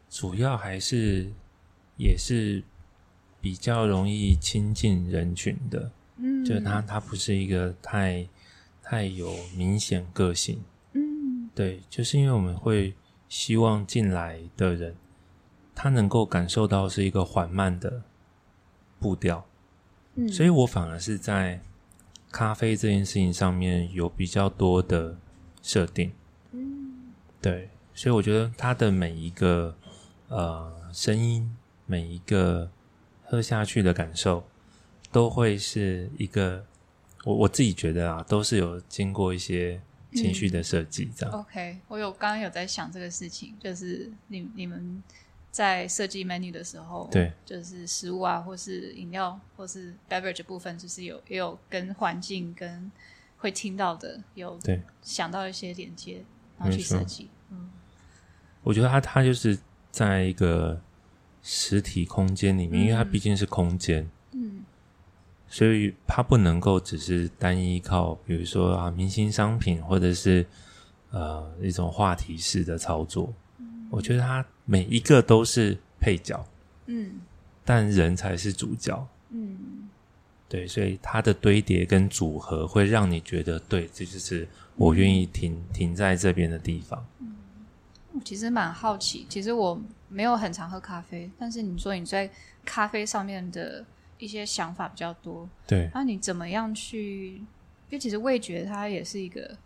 [0.08, 1.30] 主要还是
[1.98, 2.62] 也是
[3.40, 8.26] 比较容易亲近人群的，嗯，就是它它不是一个太
[8.82, 10.62] 太有明显个性，
[10.94, 12.94] 嗯对，就是因为我们会
[13.28, 14.96] 希望进来的人
[15.74, 18.02] 他能够感受到是一个缓慢的
[19.00, 19.46] 步调，
[20.14, 21.60] 嗯，所以我反而是在
[22.30, 25.16] 咖啡这件事情上面有比较多的
[25.62, 26.12] 设定。
[26.52, 29.76] 嗯对，所以我觉得它的每一个
[30.28, 31.54] 呃声音，
[31.86, 32.70] 每一个
[33.24, 34.44] 喝下去的感受，
[35.10, 36.64] 都会是一个
[37.24, 39.80] 我我自己觉得啊，都是有经过一些
[40.12, 41.34] 情绪的设计，这样。
[41.34, 45.02] OK，我有刚刚有在想这个事情，就是你你们
[45.52, 52.90] 在设计 menu 的时候，对，就是食物啊，或是饮料，或是 beverage 部分，就是有也有跟环境跟
[53.36, 54.80] 会听到的有对。
[55.02, 56.24] 想到一些连接，
[56.58, 57.28] 然后去设计。
[57.50, 57.70] 嗯。
[58.62, 59.58] 我觉得它它就是
[59.90, 60.80] 在一个
[61.42, 64.64] 实体空间里面，因为它嗯毕竟是空间，嗯。
[65.48, 70.46] 所以它不能够只是单依靠，比如说啊明星商品或者是
[71.10, 73.34] 呃一种话题式的操作。
[73.92, 76.44] 我觉得它每一个都是配角，
[76.86, 77.20] 嗯
[77.62, 79.06] 但人才是主角。
[79.28, 79.88] 嗯
[80.48, 87.06] 对，所以它的堆叠跟组合会让你觉得，对，这就是我愿意停、停在这边的地方。
[87.20, 87.36] 嗯
[88.14, 92.28] 我其实蛮好奇，其实我没有很常喝咖啡，但是你说你在
[92.64, 93.84] 咖啡上面的
[94.18, 97.36] 一些想法比较多，对，那你怎么样去？
[97.88, 99.56] 因为其实味觉它也是一个，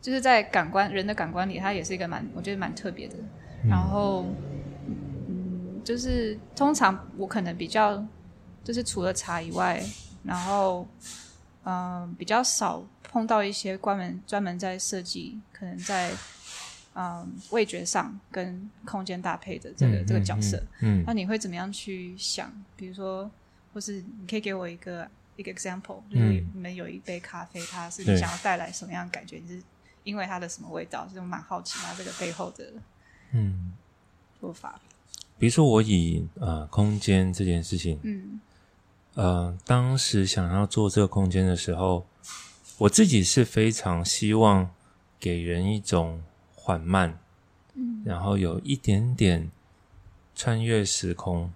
[0.00, 3.16] 就是在感官人的感官里，它也是一个蛮我觉得蛮特别的。
[3.68, 4.26] 然后，
[5.28, 8.04] 嗯，就是通常我可能比较，
[8.62, 9.82] 就是除了茶以外，
[10.22, 10.86] 然后，
[11.64, 16.12] 嗯、比较少碰到一些专门专门在设计，可能在
[16.94, 20.58] 嗯味觉上跟空间搭配的这个、嗯这个角色。
[20.80, 22.52] 嗯，嗯那你会怎么样去想？
[22.76, 23.30] 比如说，
[23.72, 29.38] 或是你可以给我一个一个 example，就是嗯你们有一杯咖啡，它是你想要带来什么样的感觉？
[29.38, 29.62] 你是
[30.02, 31.06] 因为它的什么味道？
[31.06, 32.72] 就是我蛮好奇它这个背后的
[33.34, 33.72] 嗯，
[34.40, 34.80] 做法。
[35.38, 38.40] 比如说我以呃空间这件事情，嗯。
[39.14, 42.04] 呃，当时想要做这个空间的时候，
[42.78, 44.68] 我自己是非常希望
[45.20, 46.20] 给人一种
[46.54, 47.16] 缓慢，
[47.74, 48.02] 嗯。
[48.04, 49.48] 然后有一点点
[50.34, 51.52] 穿越时空，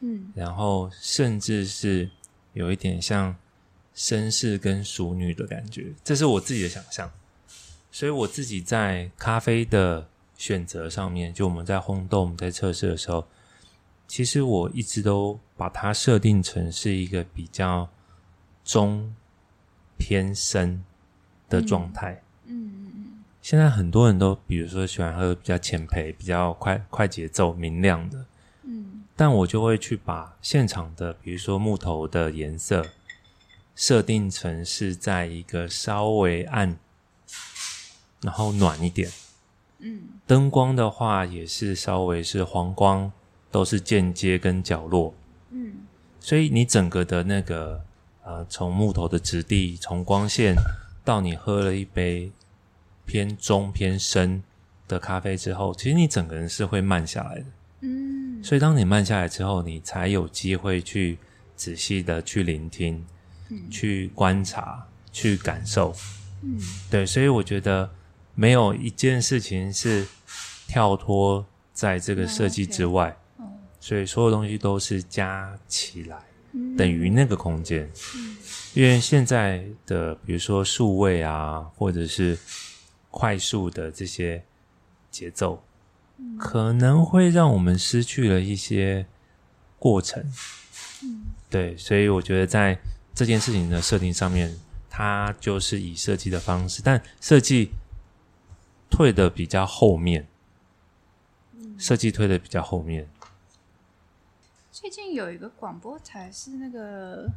[0.00, 0.32] 嗯。
[0.34, 2.10] 然后甚至是
[2.54, 3.36] 有一点像
[3.94, 7.10] 绅士跟淑女的感觉，这是我自己的想象。
[7.92, 10.08] 所以我自己在咖啡的
[10.44, 13.26] 选择上面，就我们在烘豆、我们在测试的时候，
[14.06, 17.88] 其实我一直都把它设定成是一个比较
[18.62, 19.14] 中
[19.96, 20.84] 偏深
[21.48, 22.20] 的状态。
[22.44, 28.26] 嗯嗯现在很多人都，比如说喜欢喝比较浅焙、比较快快节奏、明亮的，
[28.64, 32.84] 嗯但我就会去把现场的，比如说木头的颜色，
[33.74, 36.76] 设定成是在一个稍微暗，
[38.20, 39.10] 然后暖一点。
[39.84, 40.00] 嗯。
[40.26, 43.12] 灯光的话，也是稍微是黄光，
[43.50, 45.14] 都是间接跟角落，
[45.50, 45.74] 嗯。
[46.18, 47.84] 所以你整个的那个
[48.24, 50.56] 呃，从木头的质地，从光线
[51.04, 52.32] 到你喝了一杯
[53.04, 54.42] 偏中偏深
[54.88, 57.44] 的咖啡之后，其实你整个人是会慢下来的。
[57.82, 58.42] 嗯。
[58.42, 61.18] 所以当你慢下来之后，你才有机会去
[61.54, 63.04] 仔细的去聆听、
[63.50, 63.70] 嗯。
[63.70, 65.94] 去观察、去感受。
[66.40, 66.58] 嗯。
[66.90, 67.90] 对，所以我觉得
[68.34, 70.06] 没有一件事情是
[70.66, 73.44] 跳脱在这个设计之外，哦
[73.80, 76.18] 所以所有东西都是加起来
[76.52, 76.76] 嗯。
[76.76, 77.90] 等于那个空间。
[78.74, 82.36] 因为现在的比如说数位啊，或者是
[83.08, 84.42] 快速的这些
[85.12, 85.62] 节奏，
[86.36, 89.06] 可能会让我们失去了一些
[89.78, 90.24] 过程。
[91.48, 92.76] 对，所以我觉得在
[93.14, 94.52] 这件事情的设定上面，
[94.90, 97.70] 它就是以设计的方式，但设计
[98.94, 100.28] 退的比较后面，
[101.76, 103.08] 设计推的比较后面。
[104.70, 107.28] 最近有一个广播台是那个，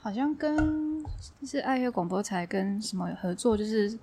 [0.00, 1.04] 好像跟
[1.46, 3.96] 是爱乐广播台跟什么合作，就是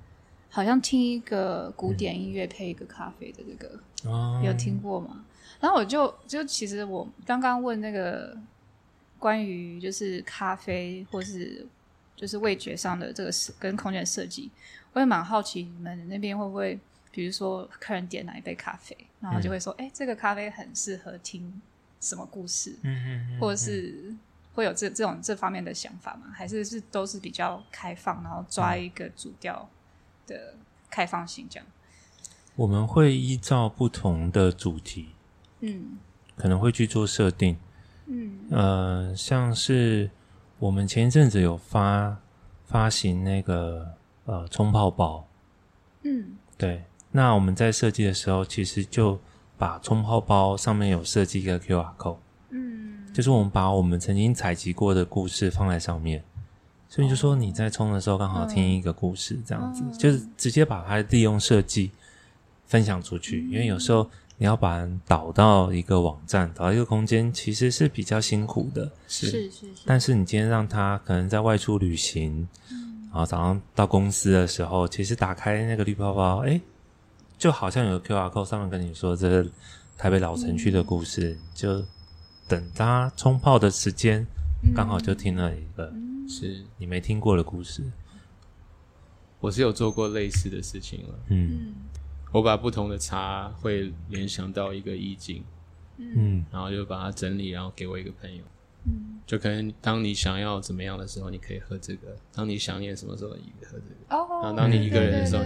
[0.50, 5.26] 好像听一个古典音乐配一个咖啡的这个，哦有听过吗？
[5.60, 8.38] 然后我就就其实我刚刚问那个
[9.20, 11.68] 关于就是咖啡或是
[12.16, 14.50] 就是味觉上的这个设跟空间的设计，
[14.94, 16.80] 我也蛮好奇你们那边会不会，
[17.12, 21.62] 比如说客人点哪一杯咖啡，然后就会说，哎、这个咖啡很适合听
[22.00, 24.16] 什么故事，嗯嗯嗯或者是
[24.54, 26.32] 会有这这种这方面的想法吗？
[26.34, 29.70] 还是是都是比较开放，然后抓一个主调
[30.26, 30.56] 的
[30.90, 31.68] 开放性这样？
[32.56, 35.10] 我们会依照不同的主题，
[35.60, 35.98] 嗯
[36.36, 37.58] 可能会去做设定。
[38.08, 40.10] 嗯呃，像是
[40.60, 42.18] 我们前一阵子有发
[42.66, 43.97] 发行那个
[44.28, 45.28] 呃冲泡包，
[46.04, 46.36] 嗯。
[46.56, 49.20] 对，那我们在设计的时候，其实就
[49.58, 52.18] 把冲泡包上面有设计一个 QR code，
[52.50, 56.24] 嗯，就是我们把我们曾经采集过的故事放在上面，
[56.90, 61.92] 所以就说你在冲的时候刚好听一个故事，这样子、嗯就是直接把它利用设计
[62.66, 68.92] 分享出去，因为有时候你要把人导到一个网站、导到一个空间，其实是比较辛苦的。
[69.08, 72.48] 是是是，但是你今天让他可能在外出旅行，
[73.18, 76.62] 然后早上到公司的时候，其实打开那个绿泡泡，哎，
[77.36, 79.52] 就好像有个 QR code 上面跟你说这是
[79.98, 81.84] 台北老城区的故事，就
[82.48, 84.24] 等它冲泡的时间，
[84.76, 85.92] 刚好就听了一个
[86.30, 87.84] 是你没听过的故事。
[89.40, 91.20] 我是有做过类似的事情了。
[91.30, 91.76] 嗯嗯
[92.32, 95.44] 我把不同的茶会联想到一个意境，
[95.98, 98.44] 嗯然后就把它整理，然后给我一个朋友。
[98.86, 104.16] 嗯，就可能当你想要怎么样的时候，你可以喝这个；当你想念什么时候，你喝这个。
[104.16, 105.44] 哦，然后当你一个人的时候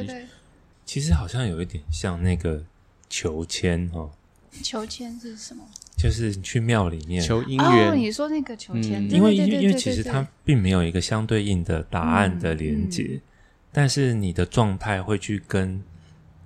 [0.85, 2.63] 其实好像有一点像那个
[3.09, 4.11] 求签哦，
[4.51, 5.63] 对求签是什么？
[5.97, 13.21] 就是你去庙里面求姻哦，缘，你说那个求签，嗯因为因为因为其实它并没有一个相对应的答案的连接，嗯
[13.71, 15.81] 但是你的状态会去跟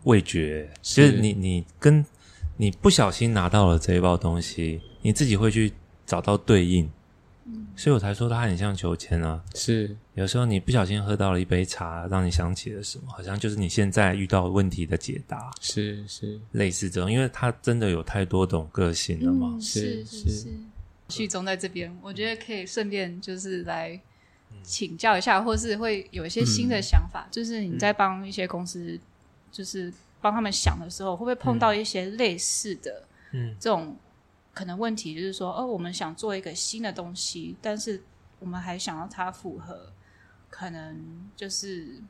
[0.03, 2.05] 味觉，是就是你你跟
[2.57, 5.73] 你不小心拿到了这一包东西，你自己会去
[6.05, 6.89] 找到对应，
[7.45, 7.67] 嗯。
[7.75, 9.43] 所以我才说它很像求签啊。
[9.53, 9.95] 是。
[10.13, 19.51] 有时候你不小心喝到了一杯茶，让你想起了什么，好像就是你现在遇到问题的解答，是是，类似这种，因为它真的有太多种个性了嘛。
[19.55, 20.29] 嗯，是是是。
[20.29, 20.47] 是是。
[21.07, 23.99] 旭中在这边，我觉得可以顺便就是来
[24.63, 27.27] 请教一下，或是会有一些新的想法。
[27.29, 28.99] 就是你在帮一些公司，
[29.51, 33.03] 就是帮他们想的时候，会不会碰到一些类似的
[33.33, 33.55] 嗯。
[33.59, 33.95] 这种
[34.55, 35.13] 可能问题？
[35.13, 38.01] 就是说，哦，我们想做一个新的东西，但是
[38.39, 39.91] 我们还想要它符合，
[40.49, 42.01] 可能就是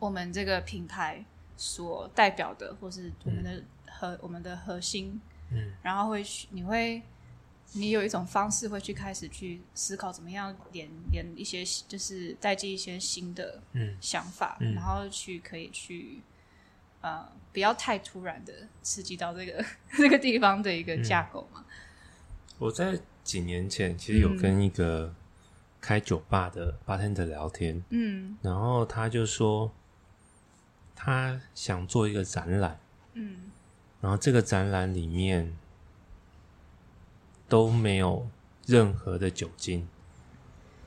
[0.00, 1.24] 我们这个品牌
[1.56, 5.20] 所代表的，或是我们的核、我们的核心，
[5.52, 7.00] 嗯，然后会去，你会，
[7.74, 13.96] 你有一种方式会去开始去思考怎么样连连一些就是带进一些新的嗯。
[14.00, 14.74] 想法，嗯。
[14.74, 16.20] 然后去可以去
[17.04, 18.52] 呃不要太突然的
[18.82, 19.62] 刺激到这个
[19.94, 21.64] 这个地方的一个架构嘛。
[22.58, 25.14] 我在几年前其实有跟一个
[25.80, 29.70] 开酒吧的 bartender 聊天，嗯然后他就说
[30.96, 32.80] 他想做一个展览，
[33.12, 33.50] 嗯。
[34.00, 35.56] 然后这个展览里面
[37.48, 38.28] 都没有
[38.66, 39.88] 任何的酒精，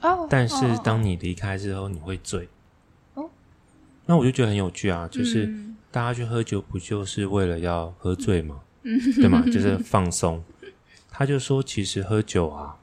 [0.02, 2.50] 哦，但是当你离开之后，你会醉。
[3.16, 3.30] 哦，
[4.06, 8.62] 那我就觉得很有趣啊，就是嗯大家去喝酒不就是为了要喝醉吗？
[9.16, 9.44] 对吗？
[9.46, 10.44] 就是放松。
[11.10, 12.78] 他就说，其实喝酒啊，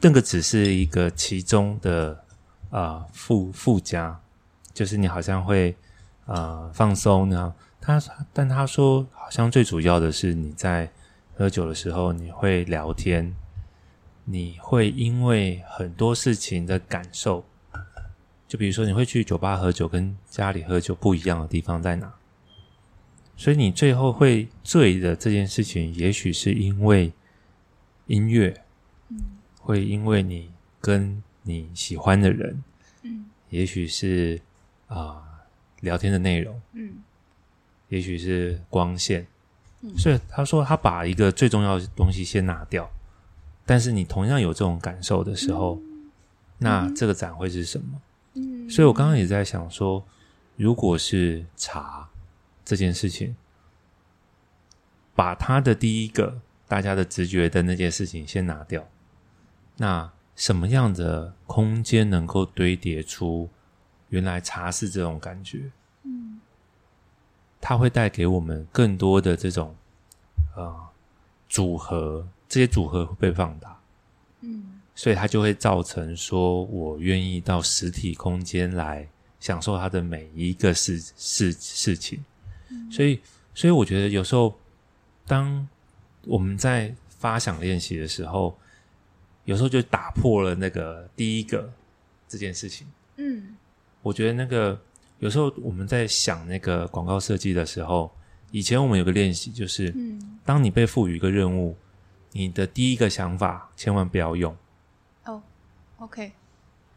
[0.00, 2.24] 那个只是一个其中的
[2.70, 4.20] 啊附附加，
[4.74, 5.74] 就是你好像会
[6.26, 7.54] 呃放松呢。
[7.80, 7.98] 他
[8.32, 10.90] 但他说，好像最主要的是你在
[11.34, 13.34] 喝酒的时候，你会聊天，
[14.24, 17.44] 你会因为很多事情的感受，
[18.48, 22.12] 就比如说你会去酒吧喝酒，跟家里喝酒不一样的地方在哪？
[23.36, 27.12] 所以你最后会醉的这件事情，也许是因为
[28.06, 28.62] 音乐，
[29.10, 29.18] 嗯
[29.60, 32.64] 会因为你跟你喜欢的人，
[33.02, 34.40] 嗯也许是
[34.86, 35.22] 啊、
[35.80, 36.94] 聊天的内容，嗯
[37.88, 39.26] 也许是光线。
[39.82, 42.90] 嗯所以他说他把一个最重要的东西先拿掉，
[43.64, 45.80] 但是你同样有这种感受的时候，
[46.56, 48.00] 那这个展会是什么？
[48.38, 50.04] 嗯，所以我刚刚也在想说，
[50.56, 52.08] 如果是茶
[52.64, 53.34] 这件事情，
[55.14, 58.88] 把他的第一个大家的直觉的那件事情先拿掉，
[59.76, 63.48] 那什么样的空间能够堆叠出
[64.10, 65.70] 原来茶是这种感觉？
[66.04, 66.40] 嗯
[67.60, 69.74] 它会带给我们更多的这种
[70.54, 70.88] 呃
[71.48, 73.80] 组合，这些组合会被放大。
[74.42, 79.06] 嗯所以它就会造成说我愿意到实体空间来
[79.38, 82.18] 享受它的每一个事事事情。
[82.90, 83.20] 所以，
[83.54, 84.52] 所以我觉得有时候，
[85.24, 85.66] 当
[86.26, 88.58] 我们在发想练习的时候，
[89.44, 91.72] 有时候就打破了那个第一个
[92.26, 92.84] 这件事情。
[93.18, 93.54] 嗯
[94.02, 94.76] 我觉得那个
[95.20, 98.10] 有时候我们在想那个广告设计的时候，
[98.50, 101.76] 以前我们有个练习，就是嗯当你被赋予一个任务，
[102.32, 104.52] 你的第一个想法千万不要用。
[105.98, 106.32] 哦，OK，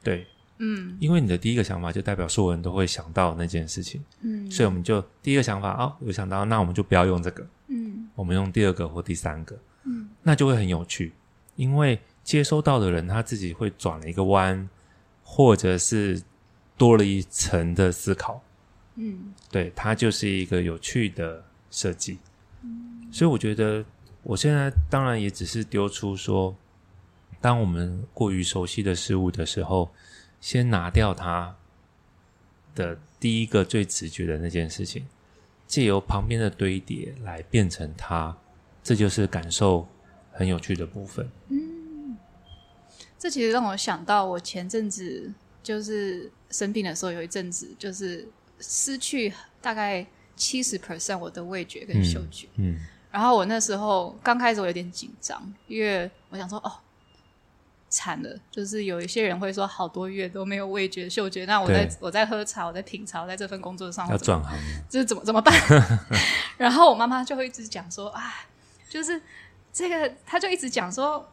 [0.01, 0.25] 对，
[0.59, 0.97] 嗯。
[0.99, 8.07] 因为你的第一个想法就代表所有人都会想到那件事情，嗯，所以我们就第一个想法哦，有想到，那我们就不要用这个，嗯。
[8.15, 10.09] 我们用第二个或第三个，嗯。
[10.21, 11.13] 那就会很有趣，
[11.55, 14.69] 因为接收到的人他自己会转了一个弯，
[15.23, 16.21] 或者是
[16.77, 18.41] 多了一层的思考，
[18.95, 19.33] 嗯。
[19.49, 22.19] 对，它就是一个有趣的设计。
[22.63, 23.07] 嗯。
[23.11, 23.83] 所以我觉得
[24.23, 26.55] 我现在当然也只是丢出说，
[27.41, 29.91] 当我们过于熟悉的事物的时候，
[30.39, 31.55] 先拿掉它
[32.75, 35.05] 的第一个最直觉的那件事情，
[35.67, 38.37] 借由旁边的堆叠来变成它，
[38.83, 39.87] 这就是感受
[40.31, 41.27] 很有趣的部分。
[43.17, 45.31] 这其实让我想到，我前阵子
[45.61, 48.27] 就是生病的时候，有一阵子就是
[48.59, 52.47] 失去大概七十 percent 我的味觉跟嗅觉。
[52.55, 52.79] 嗯
[53.11, 56.71] 然后我那时候刚开始我有点紧张，因为我想说哦，
[57.91, 65.53] 惨了，就是有一些人会说好多月都没有味觉嗅觉，那我在我在喝茶，我在品茶，我在这份工作上要转行了，就是怎么怎么办？
[66.57, 68.45] 然后我妈妈就会一直讲说啊，
[68.89, 69.21] 就是
[69.73, 71.29] 这个，她就一直讲说，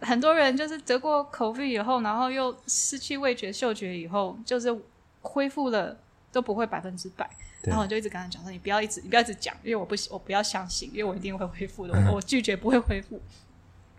[0.00, 4.74] 很多人就是得过 COVID 以后，然后又失去味觉、嗅觉以后，就是
[5.20, 5.94] 恢复了
[6.32, 7.28] 都不会百分之百。
[7.64, 13.20] 然后我就一直跟她讲说，你不要一直，你不要一直讲，因为我不我不要相信，因为我一定会恢复的，我拒绝不会恢复。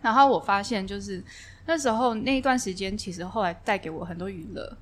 [0.05, 1.19] 然后我发现，就是
[1.65, 4.77] 那时候那一段时间，其实后来带给我很多娱乐。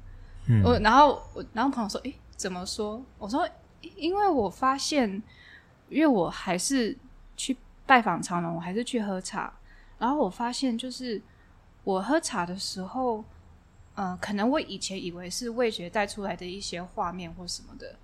[0.47, 3.47] 嗯我然后我然后朋友说：“诶，怎么说？”我说
[3.95, 5.09] ：“因为我发现，
[5.87, 6.93] 因为我还是
[7.37, 7.55] 去
[7.85, 9.53] 拜访长隆，我还是去喝茶。
[9.97, 11.21] 然后我发现，就是
[11.85, 13.23] 我喝茶的时候，
[13.95, 17.95] 嗯、可能我以前以为是味觉带出来的一些画面或什么的，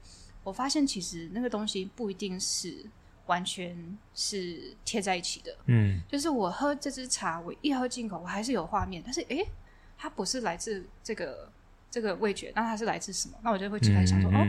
[0.46, 2.86] 我发现其实那个东西不一定是
[3.30, 3.78] 完全
[4.16, 5.56] 是贴在一起的。
[5.68, 9.46] 嗯就是我喝这支茶，我一喝进口，我还是有画面，但是诶，
[9.98, 11.50] 它不是来自这个
[11.92, 13.38] 这个味觉，那它是来自什么？
[13.44, 14.42] 那我就会去开始想说，哦，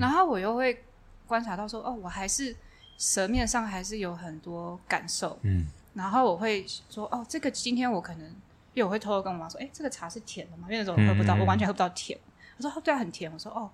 [0.00, 0.82] 然后我又会
[1.26, 2.56] 观察到说，哦，我还是
[2.96, 8.26] 舌面上还是有很多感受，嗯然后我会说，哦，这个今天我可能，
[8.72, 10.66] 因为我会偷偷跟我妈说，诶，这个茶是甜的吗？
[10.70, 12.18] 因为那时候我喝不到，嗯嗯嗯我完全喝不到甜。
[12.56, 13.30] 我说，哦，对啊，很甜。
[13.30, 13.70] 我说，哦，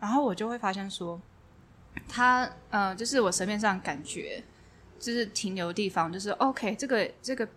[0.00, 1.20] 然后我就会发现说，
[2.08, 4.42] 它，呃，就是我舌面上感觉，
[4.98, 7.48] 就是停留的地方，就是 OK，这个这个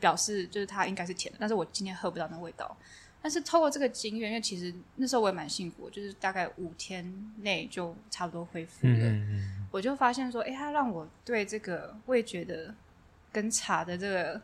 [0.00, 2.76] 表示就是它应该是甜的，但是我今天喝不到那味道。
[3.22, 8.92] 但是透过这个经验，因为其实那时候我也蛮幸福，就是大概五天内就差不多恢复了。
[8.92, 12.74] 嗯嗯我就发现说，哎，它让我对这个味觉的
[13.32, 14.40] 跟茶的这个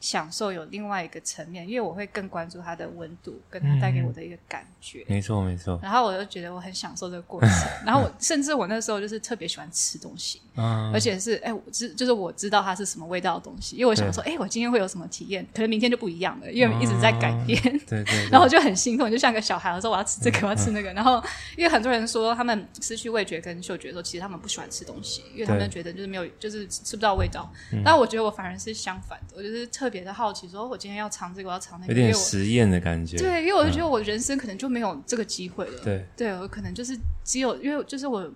[0.00, 5.04] 享受有另外一个层面，因为我会更关注它的温度，跟它带给我的一个感觉。
[5.06, 7.50] 没错没错，然后我就觉得我很享受这个过程，
[7.84, 17.60] 然后我 甚至我那时候就是特别喜欢吃东西，嗯，而且是哎，我知就是我知道它是什么味道的东西，因为我想说，哎，我今天会有什么体验，可能明天就不一样了，因为一直在改变。
[17.86, 20.90] 对对对，然后我就很心痛，就像个小孩，我说我要吃这个，我要吃那个。
[20.94, 21.22] 然后，
[21.56, 27.52] 因为很多人说他们失去味觉跟嗅觉的时候，其实他们不喜欢吃东西，因为他们觉得就是没有，就是吃不到味道。
[27.84, 35.80] 但我觉得我反而是相反的，我就是特别的好奇，说我今天要尝这个，我要尝那个，有点实验的感觉，对，因为我就觉得我人生可能就没有这个机会了。
[35.82, 38.26] 对，对我可能就是只有，因为就是我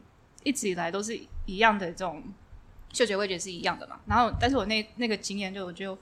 [0.43, 2.23] 一直以来都是一样的这种
[2.93, 3.97] 嗅觉味觉是一样的嘛。
[4.07, 5.97] 然后，但是我那那个经验就我就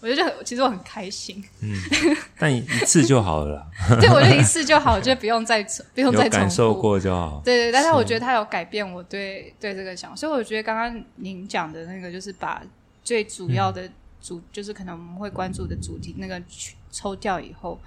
[0.00, 1.42] 我就觉得其实我很开心。
[1.62, 1.74] 嗯
[2.38, 5.62] 但一次就好了啦，对，我就一次就好，我觉得不用再
[5.94, 6.38] 不用再重复。
[6.38, 7.42] 感受过就好。
[7.44, 12.62] 对对，但是我觉得它有改变我对对这个想法，所以我觉得刚刚您讲的那个，就是把
[13.04, 13.90] 最主要的
[14.20, 17.78] 主，就是可能我们会关注的主题那个去抽掉以后，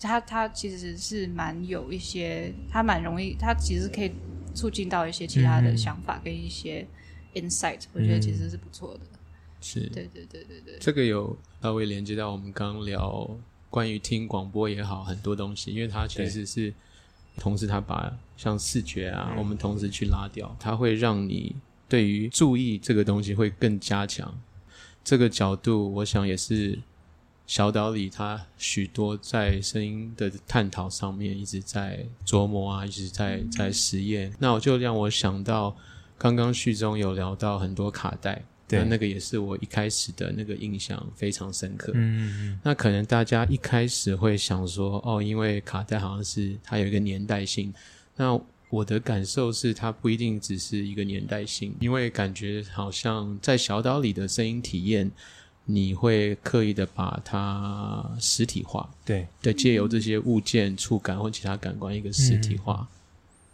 [0.00, 4.12] 它它其实是蛮有一些，它蛮容易，它其实可以
[4.54, 6.86] 促进到一些其他的嗯想法跟一些
[7.34, 9.00] insight，、我觉得其实是不错的。
[9.60, 13.28] 是对对对对对，这个有稍微连接到我们刚刚聊
[13.70, 16.72] 关于听广播也好很多东西，因为它其实是
[17.36, 21.56] 同时它把像视觉啊，我们同时去拉掉，它会让你
[21.88, 24.32] 对于注意这个东西会更加强。
[25.06, 26.76] 这个角度，我想也是
[27.46, 34.34] 小岛里他许多在声音的探讨上面一直在琢磨啊，一直在在实验。
[34.40, 35.76] 那我就让我想到
[36.18, 38.42] 刚刚序中有聊到很多卡带。
[38.66, 41.92] 对那那个也是我一开始的那个印象非常深刻。
[41.94, 47.72] 嗯嗯那可能大家一开始会想说，哦，因为卡带好像是它有一个年代性。
[48.16, 48.36] 那
[48.68, 55.10] 我的感受是，它不一定只是一个年代性，因为感觉好像在小岛里的声音体验，
[55.64, 62.88] 你会刻意的把它实体化，对，对，借由这些物件、触感或其他感官一个实体化。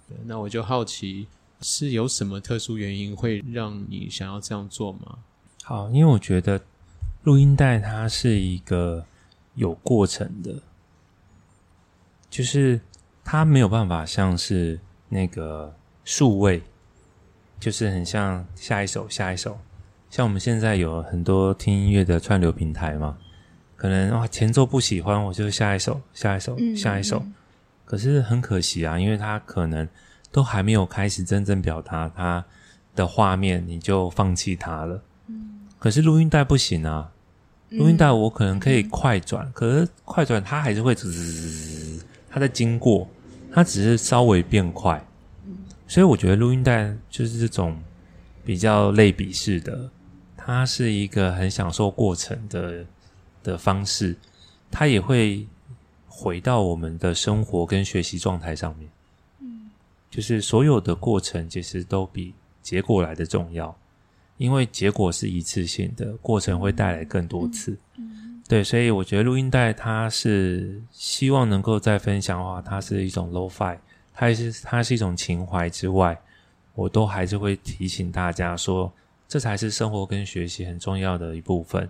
[0.09, 1.27] 对那我就好奇，
[1.61, 5.19] 是有什么特殊原因会让你想要这样做吗？
[5.63, 6.61] 好，因为我觉得
[7.23, 9.07] 录音带它是一个
[9.55, 10.57] 有过程的，
[12.29, 12.81] 就是
[13.25, 14.81] 它没有办法像是
[15.13, 15.71] 那个
[16.05, 16.63] 数位，
[17.61, 19.59] 就是很像下一首下一首，
[20.09, 23.19] 像我们现在有很多听音乐的串流平台嘛，
[23.77, 27.35] 可能啊前奏不喜欢，我就下一首下一首嗯下一首，嗯
[27.85, 29.87] 可是很可惜啊，因为它可能
[30.31, 32.43] 都还没有开始真正表达它
[32.97, 35.03] 的画面，你就放弃它了。
[35.27, 35.69] 嗯。
[35.79, 37.13] 可是录音带不行啊，
[37.69, 43.07] 录音带我可能可以快转，可是快转它还是会滋，它在经过，
[43.53, 45.05] 它只是稍微变快。
[45.87, 47.79] 所以我觉得录音带就是这种
[48.45, 49.91] 比较类比式的，
[50.37, 52.85] 它是一个很享受过程的
[53.43, 54.17] 的方式，
[54.71, 55.47] 它也会
[56.09, 58.89] 回到我们的生活跟学习状态上面。
[59.41, 59.71] 嗯
[60.11, 63.77] 就是所有的过程其实都比结果来的重要，
[64.37, 67.77] 因为结果是一次性的，过程会带来更多次。
[68.53, 73.79] 对，所以我觉得录音带它是希望能够再分享的话，它是一种 low fi，
[74.13, 76.21] 它也是它是一种情怀之外，
[76.75, 78.93] 我都还是会提醒大家说，
[79.27, 81.89] 这才是生活跟学习很重要的一部分。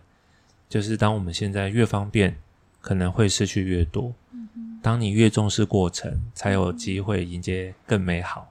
[0.69, 2.33] 就是当我们现在越方便，
[2.81, 4.15] 可能会失去越多。
[4.81, 8.49] 当你越重视过程，才有机会迎接更美好。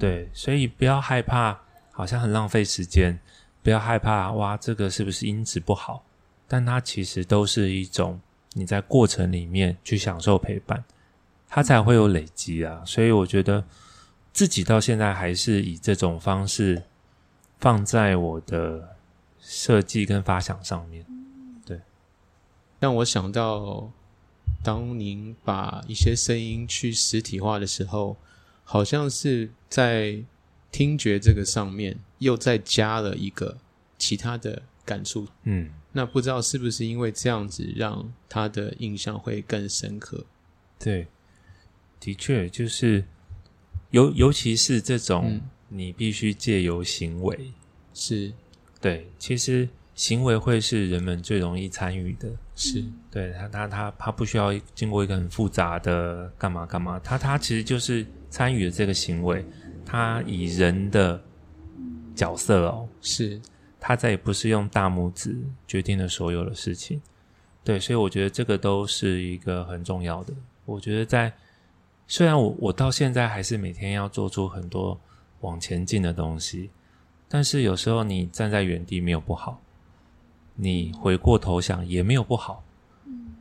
[0.00, 1.56] 对，所以不要害怕，
[1.92, 3.16] 好像很浪费时间，
[3.62, 6.04] 不要害怕哇，这个是不是音质不好？
[6.46, 8.20] 但它其实都是一种
[8.52, 10.84] 你在过程里面去享受陪伴，
[11.48, 12.82] 它才会有累积啊。
[12.84, 13.64] 所以我觉得
[14.32, 16.82] 自己到现在还是以这种方式
[17.58, 18.96] 放在我的
[19.40, 21.04] 设计跟发想上面。
[21.64, 21.80] 对
[22.80, 23.90] 让我想到，
[24.62, 28.16] 当您把一些声音去实体化的时候，
[28.64, 30.22] 好像是在
[30.70, 33.56] 听觉这个上面又再加了一个
[33.96, 35.26] 其他的感触。
[35.44, 40.26] 嗯，那不知道是不是因为这样子，让他的印象会更深刻？
[40.78, 41.06] 对，
[41.98, 43.02] 的确就是
[43.92, 45.40] 尤尤其是这种嗯。
[45.68, 47.52] 你必须借由行为，
[47.94, 48.32] 是。
[48.80, 52.30] 对，其实行为会是人们最容易参与的。
[52.54, 59.44] 是，对他，他他他不需要经过一个很复杂的干嘛干嘛，他他其实就是参与了这个行为，
[59.84, 61.20] 他以人的
[62.14, 63.40] 角色哦，是
[63.86, 65.36] 他再也不是用大拇指
[65.68, 66.98] 决定了所有的事情。
[67.62, 70.32] 对，所以我觉得这个都是一个很重要的。
[70.64, 71.30] 我觉得在
[72.06, 74.98] 虽然我我到现在还是每天要做出很多
[75.42, 76.70] 往前进的东西，
[77.28, 79.60] 但是有时候你站在原地没有不好，
[80.54, 82.64] 你回过头想也没有不好，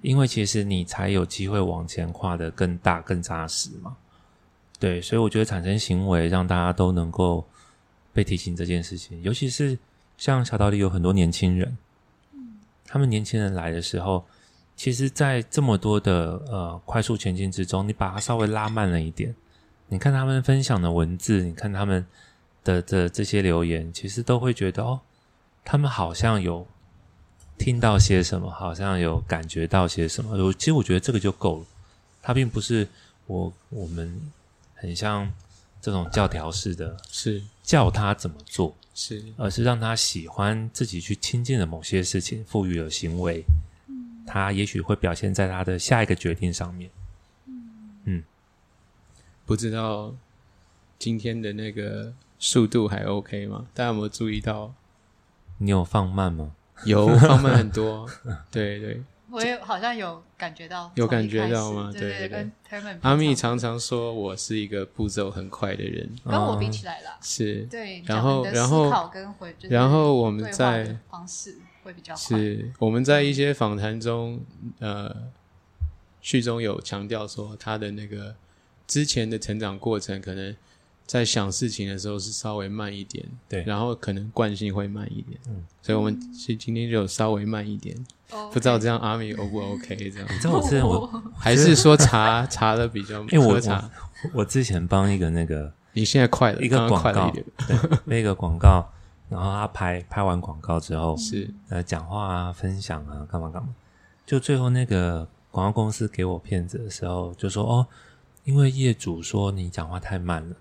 [0.01, 3.95] 因为其实你才有机会往前跨得更大、更扎实嘛。
[4.77, 7.45] 对，所以我觉得产生行为，让大家都能够
[8.11, 9.79] 被提醒这件事情，尤其是
[10.17, 11.77] 像小岛里有很多年轻人，
[12.85, 14.25] 他们年轻人来的时候，
[14.75, 19.35] 其实，在这么多的呃快速前进之中，你把它稍微拉慢了一点，
[19.87, 22.05] 你看他们分享的文字，你看他们
[22.63, 24.99] 的的这些留言，其实都会觉得哦，
[25.63, 26.65] 他们好像有
[27.57, 30.35] 听到些什么，好像有感觉到些什么。
[30.37, 31.65] 我其实我觉得这个就够了，
[32.21, 32.87] 它并不是
[33.27, 34.31] 我我们
[34.73, 35.31] 很像
[35.81, 43.43] 这种教条式的是教他怎么做，是而是让他喜欢自己去亲近的某些事情，赋予了行为，
[44.27, 46.89] 他也许会表现在他的下一个决定上面
[48.05, 48.23] 嗯。
[49.45, 50.13] 不知道
[50.97, 53.65] 今天的那个速度还 OK 吗？
[53.73, 54.73] 大家有没有注意到？
[55.57, 56.55] 你有放慢吗？
[56.85, 58.09] 有放慢很多，
[58.51, 59.01] 对 对。
[59.33, 61.89] 我也好像有感觉到，有感觉到吗？
[61.91, 62.51] 对对对跟
[63.01, 67.63] 阿密常常说我是一个步骤很快的人，跟我比起来啦，是。
[67.63, 74.39] 对，然后然后跟回，然后我们在方式会比较快，是我们在一些访谈中，
[74.77, 75.15] 呃，
[76.21, 78.35] 序中有强调说他的那个
[78.85, 80.55] 之前的成长过程，可能
[81.05, 83.63] 在想事情的时候是稍微慢一点，对。
[83.63, 87.95] 然后可能惯性会慢一点，嗯，所以我们其实今天就稍微慢一点，
[88.31, 93.89] 哦不知道这样阿米 O 不 OK 这样，你知道我之前我 还是说查查的比较因为我喝茶，
[94.33, 98.89] 我之前帮一个那个你现在快了，一个刚刚快广告了一点，对那个广告，
[99.29, 101.53] 然后他拍拍完广告之后，是。
[101.69, 103.69] 呃讲话啊、分享啊、干嘛干嘛，
[104.25, 107.85] 就最后那个广告公司给我片子的时候，就说哦，
[108.45, 110.55] 因为业主说你讲话太慢了，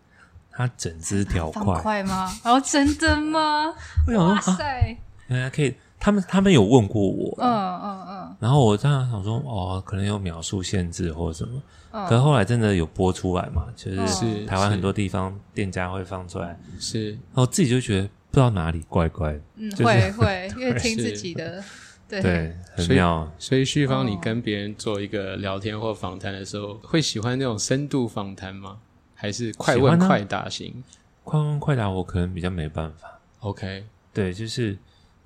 [0.52, 2.30] 他整只条放快，快吗？
[2.44, 3.66] 哦，真的吗？
[4.06, 4.96] 我想说哇啊，塞，
[5.28, 8.36] 原来可以，他们他们有问过我，嗯嗯嗯。
[8.40, 17.10] 然后我当然想说哦，可能有描述限制或者什么，嗯，可是后来真的有播出来嘛，就是是台湾很多地方店家会放出来，是。
[17.10, 21.62] 然后自己就觉得不知道哪里怪怪的，嗯就是会 会，因为听自己的，
[22.08, 22.20] 对。
[22.20, 23.32] 对，很所以妙。
[23.38, 24.04] 所以旭芳，哦。
[24.04, 28.76] 你跟别人做一个聊天或访谈的时候，会喜欢那种深度访谈吗？
[29.22, 30.82] 还是快问快答型
[31.22, 33.20] 快问快答，我可能比较没办法。
[33.38, 34.76] ？OK，对，就是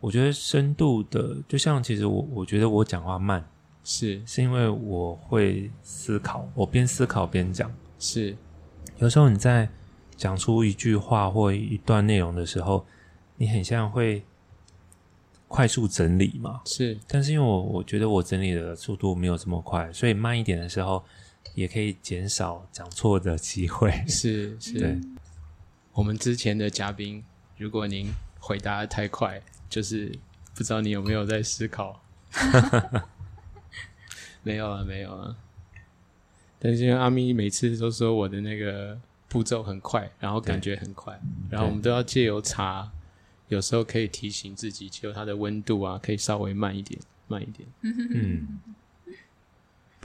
[0.00, 3.42] 我觉得深度的，就像其实我我觉得我讲话慢，
[3.82, 7.72] 是是因为我会思考，我边思考边讲。
[7.98, 8.36] 是
[8.98, 9.66] 有时候你在
[10.14, 12.84] 讲出一句话或一段内容的时候，
[13.36, 14.22] 你很像会
[15.48, 16.60] 快速整理嘛。
[16.66, 21.02] 是但是因为我我觉得我整理的速度没有这么快，所以慢一点的时候
[21.56, 23.90] 也可以减少讲错的机会。
[24.06, 25.00] 是是，对，
[25.92, 27.24] 我们之前的嘉宾，
[27.56, 30.16] 如果您回答得太快，就是
[30.54, 32.00] 不知道你有没有在思考。
[34.44, 35.36] 没有啊，没有啊。
[36.58, 38.98] 但是因为阿咪每次都说我的那个
[39.28, 41.18] 步骤很快，然后感觉很快，
[41.50, 42.90] 然后我们都要借由茶，
[43.48, 47.66] 有时候可以提醒自己，借由它的温度啊，可以稍微慢一点，慢一点。
[47.82, 48.58] 嗯，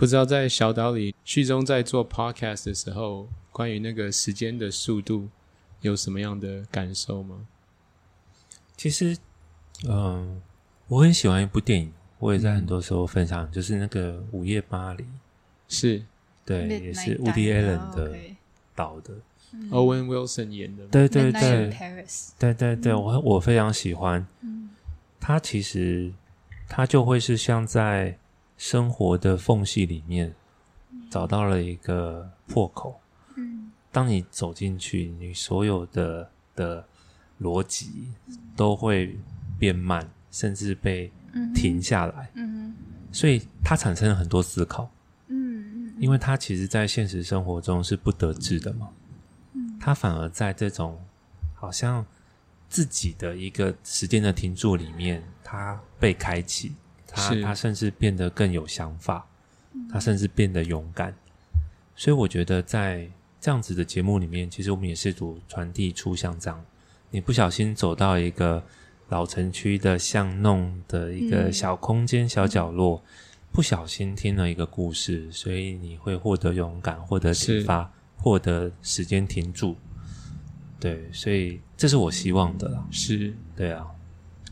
[0.02, 5.30] 不知道在小岛里，旭中在做 podcast 的时候，关于那个时间的速度，
[5.82, 7.45] 有什么样的感受吗？
[8.76, 9.16] 其实，
[9.88, 10.41] 嗯、
[10.88, 15.04] 我很喜欢一部电影，我也在很多时候分享，就是那个《午夜巴黎》，
[15.68, 16.02] 是。
[16.45, 18.18] 对，也是 Woody Allen 的
[18.74, 19.14] 导的。
[19.70, 21.68] Owen Wilson 演的，对对对。
[21.68, 24.26] in，Paris，对对对，我我非常喜欢。
[25.20, 26.12] 它其实
[26.68, 28.18] 它就会是像在
[28.62, 30.32] 生活的缝隙里面
[31.09, 33.01] 找到了一个破口。
[33.36, 33.72] 嗯。
[33.91, 36.86] 当你走进去，你所有的的
[37.41, 38.12] 逻辑
[38.55, 39.18] 都会
[39.57, 42.30] 变慢，甚至被嗯停下来。
[42.36, 42.76] 嗯
[43.12, 44.88] 所以它产生了很多思考，
[45.26, 48.89] 嗯因为它其实在现实生活中是不得志的嘛。
[49.80, 51.03] 它反而在这种
[51.55, 52.05] 好像
[52.70, 56.76] 自己的一个时间的停驻里面，它被开启，
[57.12, 59.26] 它是它甚至变得更有想法，
[59.91, 61.14] 他甚至变得勇敢。
[61.95, 63.07] 所以我觉得在
[63.39, 66.63] 这样子的节目里面，其实我们也试图传递出像这样，
[67.09, 68.63] 你不小心走到一个
[69.09, 73.04] 老城区的巷弄的一个嗯小空间、小角落，
[73.51, 79.75] 不小心听了一个故事，所以你会获得勇敢，获得启发，获得时间停住。
[80.79, 82.88] 对，所以这是我希望的啦。
[82.89, 83.33] 是。
[83.55, 83.86] 对啊，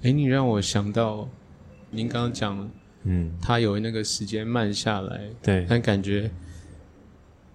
[0.03, 1.27] 哎，你让我想到，
[1.91, 2.69] 您刚刚讲
[3.03, 6.29] 嗯，他有那个时间慢下来，对，但感觉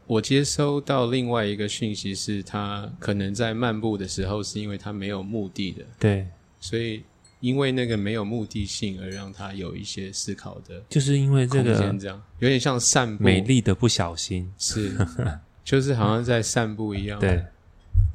[0.06, 6.26] 我接收到另外一个讯息是，他可能在漫步的时候，是因为他没有目的的，对，
[6.60, 7.02] 所以
[7.40, 12.22] 因为那个没有目的性，而让他有一些思考的就是因为这个这样。
[12.38, 14.92] 有点像散步，美丽的不小心，是，
[15.62, 17.20] 就是好像在散步一样。
[17.20, 17.44] 对，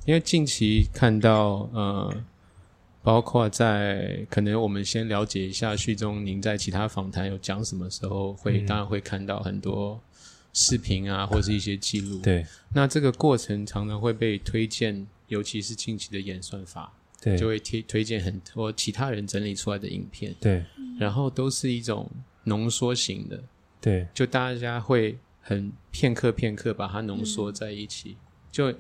[0.06, 2.24] 因为近期看到呃，
[3.10, 8.65] 包括在可能我们先了解一下序中您在其他访谈有讲什么时候会，嗯。
[8.68, 9.99] 当然会看到很多
[10.53, 20.64] 视频啊，或是一些记录。，对，那这个过程常常会被推荐，尤其是近期的演算法，对，就会推推荐很多其他人整理出来的影片，对，
[20.99, 22.07] 然后都是一种
[22.44, 23.44] 浓缩型的，
[23.81, 28.18] 对，就大家会很片刻片刻把它浓缩在一起，
[28.52, 28.72] 就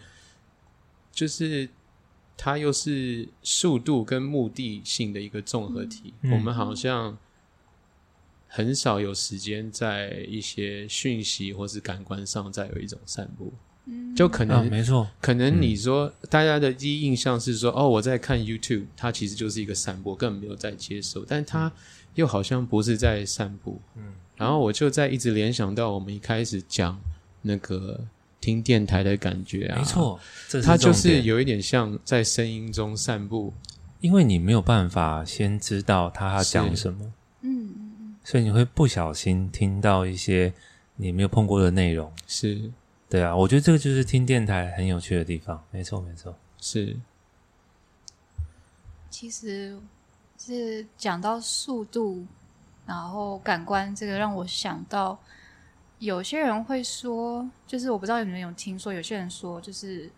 [1.11, 1.67] 就是
[2.41, 6.13] 它又是速度跟目的性的一个综合体。
[6.21, 7.17] 嗯我们好像
[8.47, 13.51] 很少有时间在一些讯息或是感官上再有一种散步，
[13.87, 21.69] 嗯啊，就可能、没错，可能你说大家的第一印象是说，哦，我在看 YouTube，它其实就是一个散步，根本没有在接受，但它
[22.15, 23.81] 又好像不是在散步。
[23.97, 26.99] 嗯，然后我就在一直联想到我们一开始讲
[27.41, 28.07] 那个
[28.49, 33.53] 听电台的感觉啊，没，错，这它就是有一点像在声音中散步。
[34.01, 37.11] 因为你没有办法先知道他要讲什么，
[37.41, 40.53] 嗯嗯所以你会不小心听到一些
[40.95, 42.09] 你没有碰过的内容。
[42.25, 42.71] 是
[43.09, 45.61] 对啊，我觉得这个就是听电台很有趣的地方。
[45.69, 46.33] 没错，没错。
[46.61, 46.95] 是，
[49.09, 49.77] 其实
[50.37, 52.25] 是讲到速度，
[52.85, 55.19] 然后感官这个让我想到，
[55.99, 60.09] 有些人会说，就是我不知道你们有听说，有些人说，就是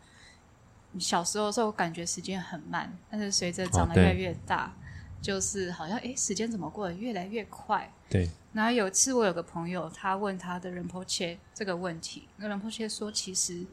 [0.91, 4.71] 你小时候的时候感觉时间很慢，但是随着长得越来越大，
[5.21, 7.91] 就是好像诶时间怎么过得越来越快。
[8.07, 13.65] 对，然后有一次我有个朋友，他问他的仁波切这个问题，那仁波切说，其实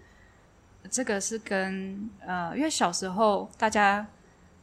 [0.90, 4.06] 这个是跟呃，因为小时候大家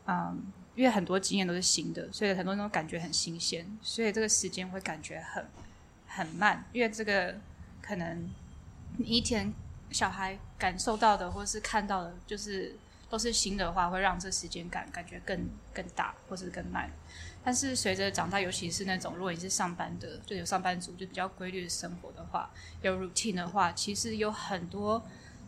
[0.08, 5.46] 嗯，因为很多经验都是新的，所以很多人都感觉很新鲜，所以这个时间会感觉很
[6.16, 7.36] 很慢，因为这个
[7.82, 8.30] 可能
[8.98, 9.54] 你一天
[9.92, 12.76] 小孩感受到的或是看到的，就是
[13.10, 16.90] 都是新的话，会让这时间感感觉更更大或是更慢。
[17.44, 22.50] 但是随着长大，尤其是那种如果你是上班的，就有上班族就比较规律的生活的话，
[22.82, 25.06] 有 routine 的话，其实有很多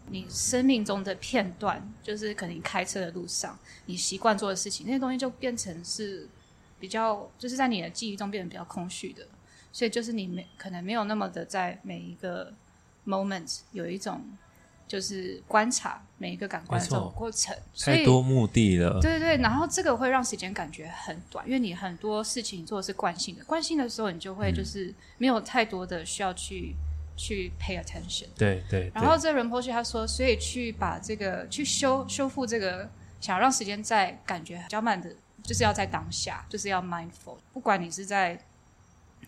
[0.10, 3.58] 你生命中的片段，就是可能你开车的路上，
[3.88, 6.28] 你习惯做的事情，那些东西就变成是
[6.80, 9.28] 比较，就是在你的记忆中变得比较空虚的，
[9.72, 12.54] 所以就是你没可能没有那么的在每一个
[13.06, 14.22] moment 有一种
[14.88, 19.00] 就是观察每一个感官的这种过程，太多目的了。
[19.02, 26.74] 对对对，然后这个会让时间感觉很短，因为你很多事情做的是惯性的，惯性的时候你就嗯会就是没有太多的需要去
[27.18, 28.28] 去 pay attention。
[28.38, 32.90] 对对，然后这仁波切他说，所以去把这个去修修复这个，
[33.20, 35.14] 想要让时间在感觉比较慢的，
[35.44, 37.38] 就是要在当下，就是要 mindful。
[37.52, 38.40] 不管你是在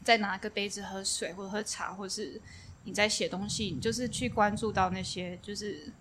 [0.03, 2.39] 在拿个杯子喝水，或者喝茶，或者是
[2.85, 5.91] 你在写东西，你就是去关注到那些就是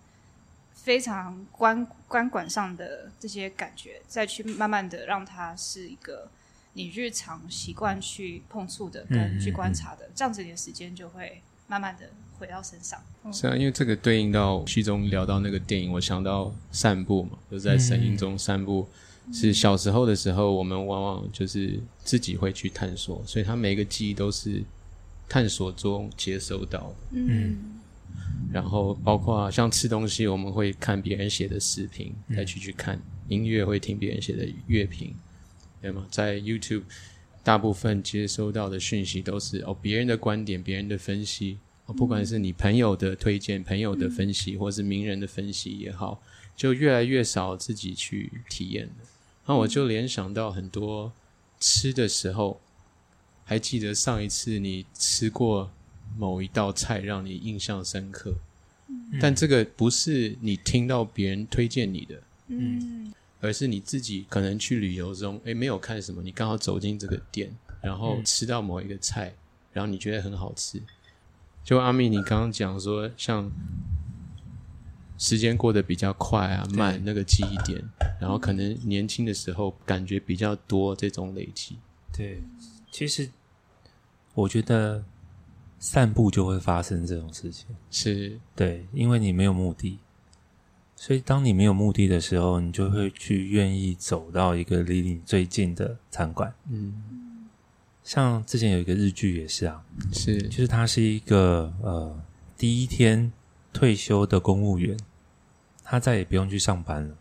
[0.73, 6.29] 非常观观管上的这些感觉，再去慢慢的让它是一个
[6.73, 12.09] 你日常习惯去碰触的，嗯跟去嗯观察的，这样子你的时间就会慢慢的
[12.39, 13.03] 回到身上。
[13.33, 18.87] 是啊，因为这个对应到剧中聊到那个电影，我想到散步嘛，就是在神音中散步。
[19.31, 24.63] 是小时候的时候，我们往往就是自己会去探索，所以他每一个记忆都是
[25.27, 26.95] 探索中接收到的。
[27.13, 27.57] 嗯
[28.51, 35.13] 然后包括像吃东西，我们会看别人写的视频，再去去看音乐，会听别人写的乐评，
[35.79, 36.07] 对吗？
[36.09, 36.81] 在 YouTube，
[37.43, 46.19] 大部分接收到的讯息都是哦别人的观点、别人的分析，哦不管是你朋友的推荐、朋友的分析，或是名人的分析也好，
[46.55, 48.93] 就越来越少自己去体验了。
[49.49, 51.11] 那我就联想到很多
[51.59, 52.61] 吃的时候，
[53.45, 55.71] 还记得上一次你吃过
[56.19, 58.35] 某一道菜让你印象深刻，
[59.19, 63.11] 但这个不是你听到别人推荐你的，嗯。
[63.41, 67.49] 而是你自己可能去旅游中，诶，没有看什么，你刚好走进这个店，
[67.81, 69.33] 然后吃到某一个菜，
[69.71, 70.79] 然后你觉得很好吃。
[71.63, 73.49] 就阿密，你刚刚讲说，像
[75.19, 77.83] 时间过得比较快啊、慢，那个记忆点，
[78.19, 81.77] 然后可能年轻的时候感觉比较多这种累积。
[82.11, 82.41] 对，
[82.89, 83.29] 其实
[84.33, 85.03] 我觉得
[85.77, 87.67] 散步就会发生这种事情。
[87.91, 89.99] 是，对，因为你没有目的，
[90.95, 96.53] 所以当你没有目的的时候，你就会去愿意走到一个离你最近的餐馆。
[96.69, 97.49] 嗯，
[98.05, 99.83] 像之前有一个日剧也是啊，
[100.13, 102.17] 是就是他是一个呃
[102.57, 103.31] 第一天
[103.71, 104.97] 退休的公务员，
[105.89, 107.17] 他再也不用去上班了。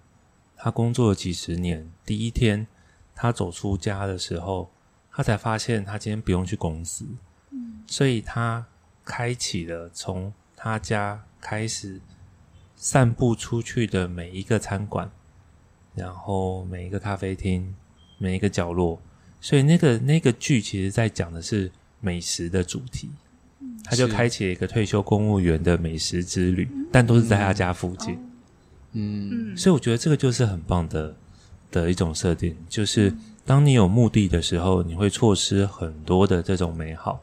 [0.55, 2.67] 他工作了几十年，第一天
[3.15, 4.71] 他走出家的时候，
[5.11, 7.07] 他才发现他今天不用去公司，
[7.87, 8.67] 所以他
[9.07, 11.99] 开启了从他家开始
[12.77, 15.11] 散步出去的每一个餐馆，
[15.95, 17.75] 然后每一个咖啡厅，
[18.19, 19.01] 每一个角落。
[19.41, 23.09] 所以那个那个剧其实在讲的是美食的主题，
[23.85, 28.19] 他就开启了一个退休公务员的美食之旅，但都是在他家附近。
[28.99, 31.15] 嗯嗯所以我觉得这个就是很棒的
[31.71, 33.15] 的一种设定，就是
[33.45, 37.21] 当你有目的的时候，你会错失很多的这种美好；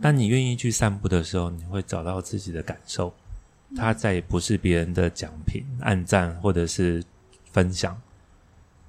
[0.00, 3.12] 当你愿意去散步的时候，你会找到自己的感受。
[3.76, 7.02] 它再也不是别人的奖品、暗赞或者是
[7.50, 8.00] 分享。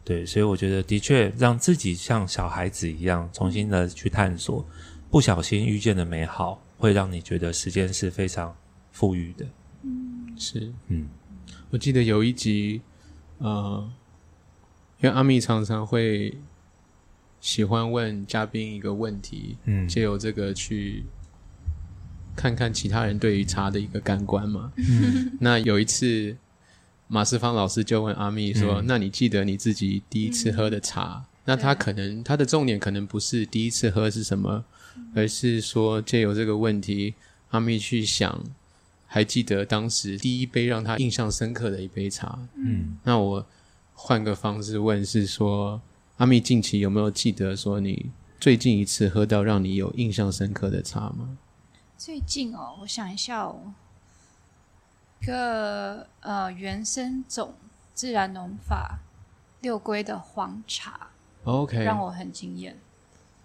[0.03, 4.63] 对，所以我觉得的确让自己像小孩子一样重新的去探索，
[5.09, 8.55] 不小心遇见的美好，会让你觉得时间是非常
[8.91, 9.45] 富裕的。
[10.37, 10.71] 是。
[10.89, 11.07] 嗯
[11.76, 12.80] 我记得有一集，
[13.39, 13.85] 呃，
[15.02, 16.34] 因为阿密常常会
[17.41, 21.03] 喜欢问嘉宾一个问题，嗯借由这个去
[22.34, 24.72] 看看其他人对于茶的一个感官嘛。
[25.41, 26.38] 那有一次，
[27.10, 34.64] 马世芳老师就问阿密说：“嗯那你记得你自己第一次喝的茶？”那他可能他的重点可能不是第一次喝是什么，
[35.14, 37.15] 而是说借由这个问题，
[37.49, 38.41] 阿密去想，
[39.15, 42.37] 还记得当时第一杯让他印象深刻的一杯茶。
[42.55, 43.45] 嗯那我
[43.93, 45.81] 换个方式问，是说
[46.17, 48.11] 阿密近期有没有记得说你
[48.41, 51.37] 最近一次喝到让你有印象深刻的茶吗？
[51.97, 53.71] 最近哦，我想一下哦，
[55.21, 57.53] 一个呃原生种
[57.93, 58.99] 自然农法
[59.61, 61.07] 六龟的黄茶
[61.45, 62.77] ，OK，让我很惊艳。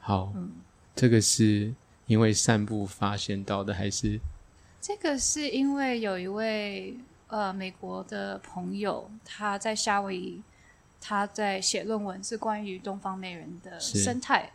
[0.00, 0.50] 好，嗯
[0.96, 1.72] 这个是
[2.08, 4.18] 因为散步发现到的，还是
[4.80, 6.96] 这个是因为有一位
[7.28, 10.42] 呃美国的朋友，他在夏威夷，
[11.00, 14.50] 他在写论文是关于东方美人的生态，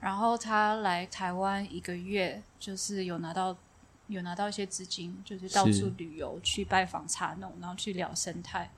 [0.00, 3.56] 然后他来台湾一个月，就是有拿到
[4.08, 8.68] 有拿到一些资金，就是到处旅游去拜访茶农，然后去聊生态。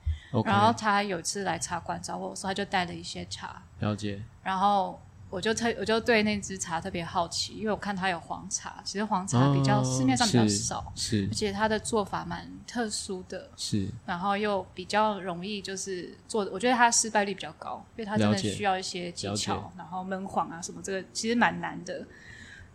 [0.45, 4.99] 然后他有一次来茶馆找我，说他就带了一些茶，了解，然后
[5.33, 22.05] 我就特我就对那支茶特别好奇，因为我看它有黄茶，其实黄茶比较、哦市面上比较少，是而且它的做法蛮特殊的，是然后又比较容易就是做，我觉得它失败率比较高，因为它真的需要一些技巧，然后焖黄啊什么，这个其实蛮难的。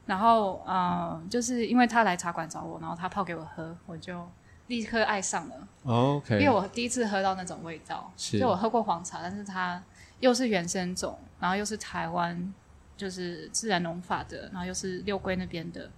[0.04, 4.28] 然后嗯、呃就是因为他来茶馆找我，然后他泡给我喝，我就
[4.66, 5.54] 立刻爱上了。
[5.84, 9.80] 哦 OK，因为我第一次喝到那种味道，是就我喝过黄茶，但是它
[10.18, 12.52] 又是原生种，然后又是台湾
[12.96, 15.90] 就是自然农法的，然后又是六龟那边的，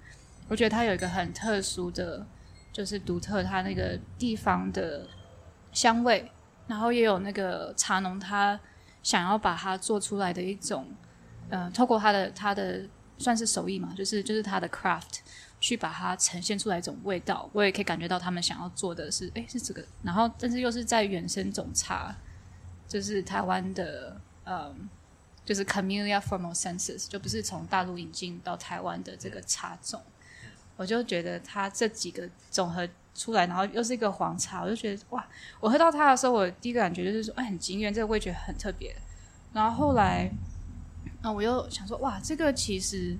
[0.48, 2.26] 我觉得它有一个很特殊的，
[2.72, 5.06] 就是独特它那个地方的
[5.72, 6.30] 香味，
[6.66, 8.58] 然后也有那个茶农他
[9.02, 10.86] 想要把它做出来的一种，
[11.48, 12.82] 呃，透过他的他的
[13.18, 15.20] 算是手艺嘛，就是就是他的 craft。
[15.62, 22.16] 去把它呈现出来一种味道，我也可以感觉到他们想要做的是，哎，是这个，然后但是又是在原生种茶，
[22.88, 24.88] 就是台湾的，嗯，
[25.50, 30.00] 就是 Camellia formosensis，就不是从大陆引进到台湾的这个茶种，
[30.76, 35.26] 我就觉得它这几个总和出来，然后又是一个黄茶，我就觉得哇，
[35.58, 38.94] 我喝到它的时候，我第一个感觉就是说，哎，很惊艳，这个味觉很特别，
[39.52, 40.30] 然后后来，
[41.20, 43.18] 啊，我又想说，哇，这个其实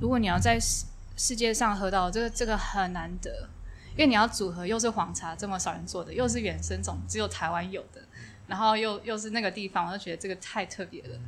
[0.00, 0.56] 如果你要在
[1.16, 3.48] 世界上喝到这个这个很难得，
[3.96, 8.00] 因为你要组合又是黄茶这么少人做的，又是原生种只有台湾有的，
[8.46, 11.18] 然后又又是那个地方，我就觉得这个太特别了。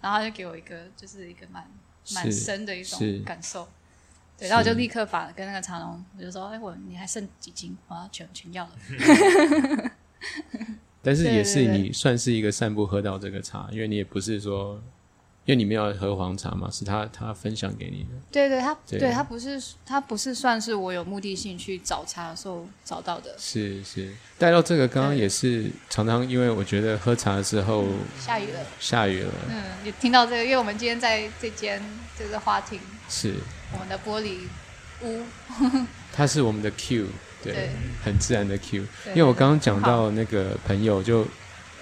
[0.00, 1.64] 然后他就给我一个就是一个蛮
[2.14, 3.68] 蛮深的一种感受，
[4.38, 7.76] 对，然后我就立刻把跟那个茶农我就说：“哎，我你还剩几斤？
[7.88, 9.90] 我要全全要了。”
[11.02, 14.82] 但是也是你算是一个散步喝到这个茶，因为你也不是说。
[15.46, 18.08] 因为你们要喝黄茶嘛，是他他分享给你的。
[18.32, 23.32] 对对，他对他不是他不是算是我有目的性去找茶的时候找到的。
[23.38, 27.86] 是是，带到这个刚刚也是常常，因为我觉得喝茶的时候
[28.18, 29.32] 下雨了，下雨了。
[29.48, 31.80] 嗯，也听到这个，因为我们今天在这间
[32.18, 33.34] 就是花厅，是
[33.72, 34.48] 我们的玻璃
[35.04, 35.22] 屋。
[36.12, 37.06] 它是我们的 Q，
[37.44, 37.70] 对，
[38.04, 38.84] 很自然的 Q。
[39.10, 41.24] 因为我刚刚讲到那个朋友，就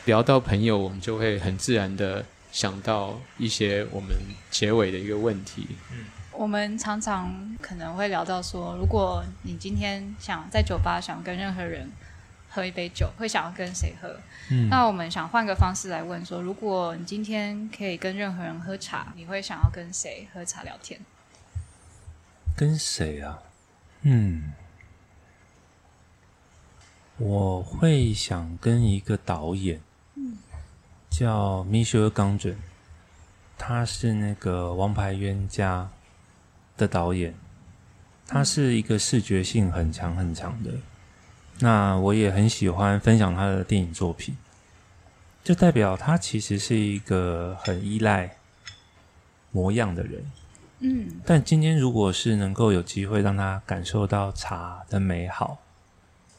[0.05, 2.23] 聊到朋友，我们就会很自然的。
[2.55, 4.17] 想到一些我们
[4.49, 5.67] 结尾的一个问题。
[5.91, 11.91] 嗯，我们常常可能会聊到说，如果你今天想在酒吧想跟任何人
[12.49, 14.09] 喝一杯酒，会想要跟谁喝？
[14.53, 21.01] 嗯，那我们想换个方式来问说，如果你今天可以跟任何人喝茶，你会想要跟谁喝茶聊天？
[22.57, 23.41] 跟谁啊？
[24.03, 24.53] 嗯，
[27.17, 29.81] 我会想跟一个导演。
[31.17, 32.57] 叫米歇尔·冈准，
[33.57, 35.89] 他是那个《王牌冤家》
[36.81, 37.33] 的导演，
[38.27, 40.73] 他是一个视觉性很强很强的。
[41.61, 44.37] 那我也很喜欢分享他的电影作品，
[45.45, 48.37] 就代表他其实是一个很依赖
[49.53, 50.33] 模样的人。
[50.81, 55.59] 嗯，但今天如果是能够有机会让他感受到茶的美好，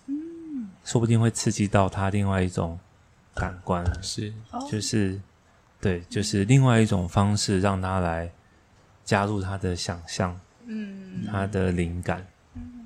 [0.07, 2.77] 嗯，说不定会刺激到他另外一种。
[3.35, 3.85] 感官。
[4.01, 4.33] 是，
[4.71, 5.19] 就是，
[5.79, 8.31] 对，就是另外一种方式，让他来
[9.03, 12.25] 加入他的想象，嗯，他的灵感，
[12.55, 12.85] 嗯，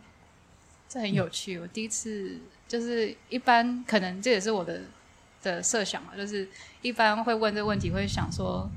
[0.89, 1.57] 这很有趣。
[1.59, 4.81] 我第一次就是一般可能这也是我的
[5.41, 6.49] 的设想嘛，就是
[6.81, 8.69] 一般会问这个问题，会想说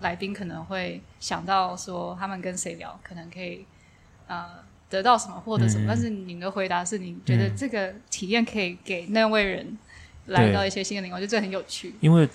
[0.00, 3.64] 来宾可能会想到说他们跟谁聊，可能可以
[4.26, 4.46] 呃
[4.90, 9.78] 得到什么获得什么，但是你的回答是你觉得这个体验可以给那位人。
[10.26, 11.94] 来到一些新的灵光，我觉得这很有趣。
[12.00, 12.28] 因为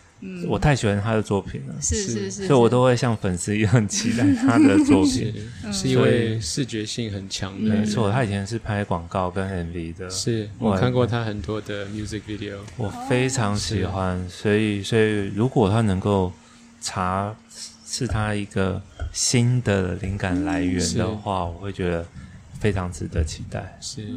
[0.47, 5.33] 我太喜欢他的作品了，是是是，所以我都会像粉丝一样期待他的作品。
[5.73, 8.11] 是因为视觉性很强的，没错。
[8.11, 14.23] 他以前是拍广告跟 MV 的，是我看过他很多的 music video，我非常喜欢。
[14.29, 16.31] 所以，所以如果他能够
[16.79, 17.35] 查
[17.85, 18.81] 是他一个
[19.11, 22.05] 新的灵感来源的话，我会觉得。
[22.61, 23.75] 非常值得期待。
[23.81, 24.07] 是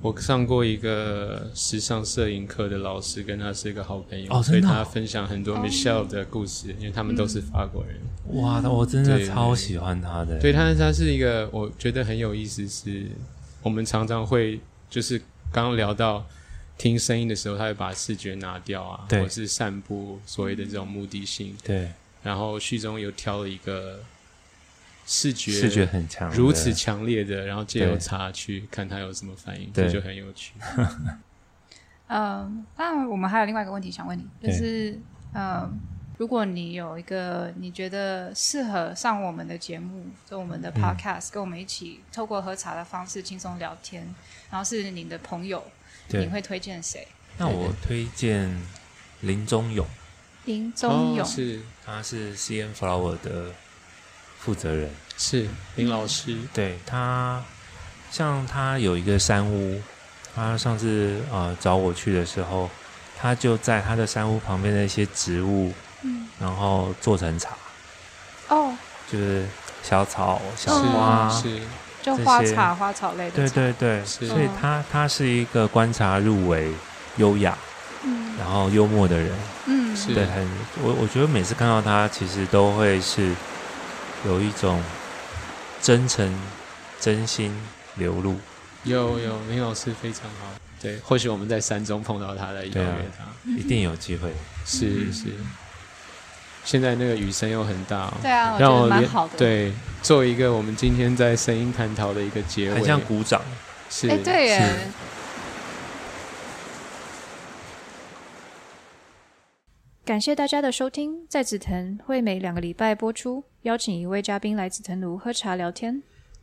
[0.00, 8.00] 我上过一个时尚摄影课的老师，跟他是一个好朋友，所以他分享很多 Michelle 的故事，因为他们都是法国人。
[8.40, 10.40] 哇，我真的超喜欢他的。
[10.40, 12.66] 对他，他是一个我觉得很有意思。
[12.66, 13.06] 是
[13.62, 14.58] 我们常常会
[14.88, 15.18] 就是
[15.52, 16.24] 刚刚聊到
[16.78, 21.54] 听声音的时候，他会把视觉拿掉啊，或者是散步所谓的这种目的性。
[21.62, 21.90] 对，
[22.22, 24.00] 然后序中又挑了一个。
[25.06, 30.52] 视觉视觉很强，如此强烈的，然后借由茶去看他有什么反应，这就很有趣。
[32.08, 34.98] 嗯， 那我们还有另外一个问题想问你，就是
[35.32, 35.78] 嗯，
[36.18, 44.02] 如果你有一个你觉得适合上我们的节目，就我们的 podcast，跟我们一起透过喝茶的方式轻松聊天，
[44.50, 45.62] 然后是你的朋友，
[46.08, 47.06] 你会推荐谁？
[47.38, 48.52] 那我推荐
[49.20, 49.86] 林中勇。
[50.46, 53.52] 林中勇是，他是 C N Flower 的。
[54.38, 54.90] 负责人。
[55.18, 55.46] 是
[55.76, 57.42] 林老师，对他，
[58.10, 59.80] 像他有一个山屋，
[60.34, 62.68] 他上次呃找我去的时候，
[63.18, 65.72] 他就在他的山屋旁边的一些植物，
[66.02, 67.56] 嗯，然后做成茶，
[68.48, 68.74] 哦，
[69.10, 69.46] 就是
[69.82, 71.60] 小草、小花，是。
[72.02, 73.72] 就花茶、花草类的对茶，对。
[73.72, 76.70] 对，所以他他是一个观察入微、
[77.16, 77.58] 优雅，
[78.04, 78.36] 嗯。
[78.38, 79.32] 然后幽默的人。
[79.64, 80.14] 嗯，是。
[80.14, 80.48] 对，很
[80.84, 83.34] 我我觉得每次看到他，其实都会是
[84.24, 84.82] 有一种
[85.82, 86.32] 真诚、
[86.98, 87.52] 真心
[87.96, 88.36] 流露。
[88.84, 90.46] 有有林老师非常好，
[90.80, 93.24] 对，或许我们在山中碰到他来邀约他，
[93.58, 94.32] 一定有机会。
[94.64, 95.24] 是是。
[96.64, 99.72] 现在那个雨声又很大、哦，对啊，让我连得蛮好的。，对，
[100.02, 103.40] 做一个我们今天在声音探讨的一个结尾，很像鼓掌。
[103.88, 104.90] 是，哎，对耶
[110.06, 116.00] 感谢大家的收听，在紫藤会每两个礼拜播出，邀请一位嘉宾来紫藤庐喝茶聊天。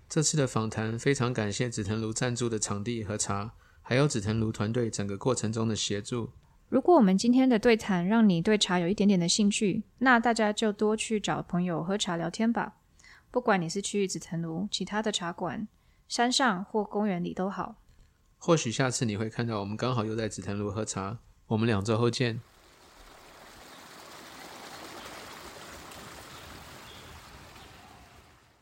[0.09, 6.31] 这次的访谈非常感谢紫藤庐赞助的场地和茶，还有紫藤庐团队整个过程中的协助。
[6.67, 12.73] 如果我们今天的对谈让你对茶有一点点的兴趣，那大家就多去找朋友喝茶聊天吧。
[13.31, 15.65] 不管你是去紫藤庐、其他的茶馆、
[16.09, 17.77] 山上或公园里都好。
[18.39, 21.19] 或许下次你会看到我们刚好又在紫藤庐喝茶。
[21.47, 22.41] 我们两周后见。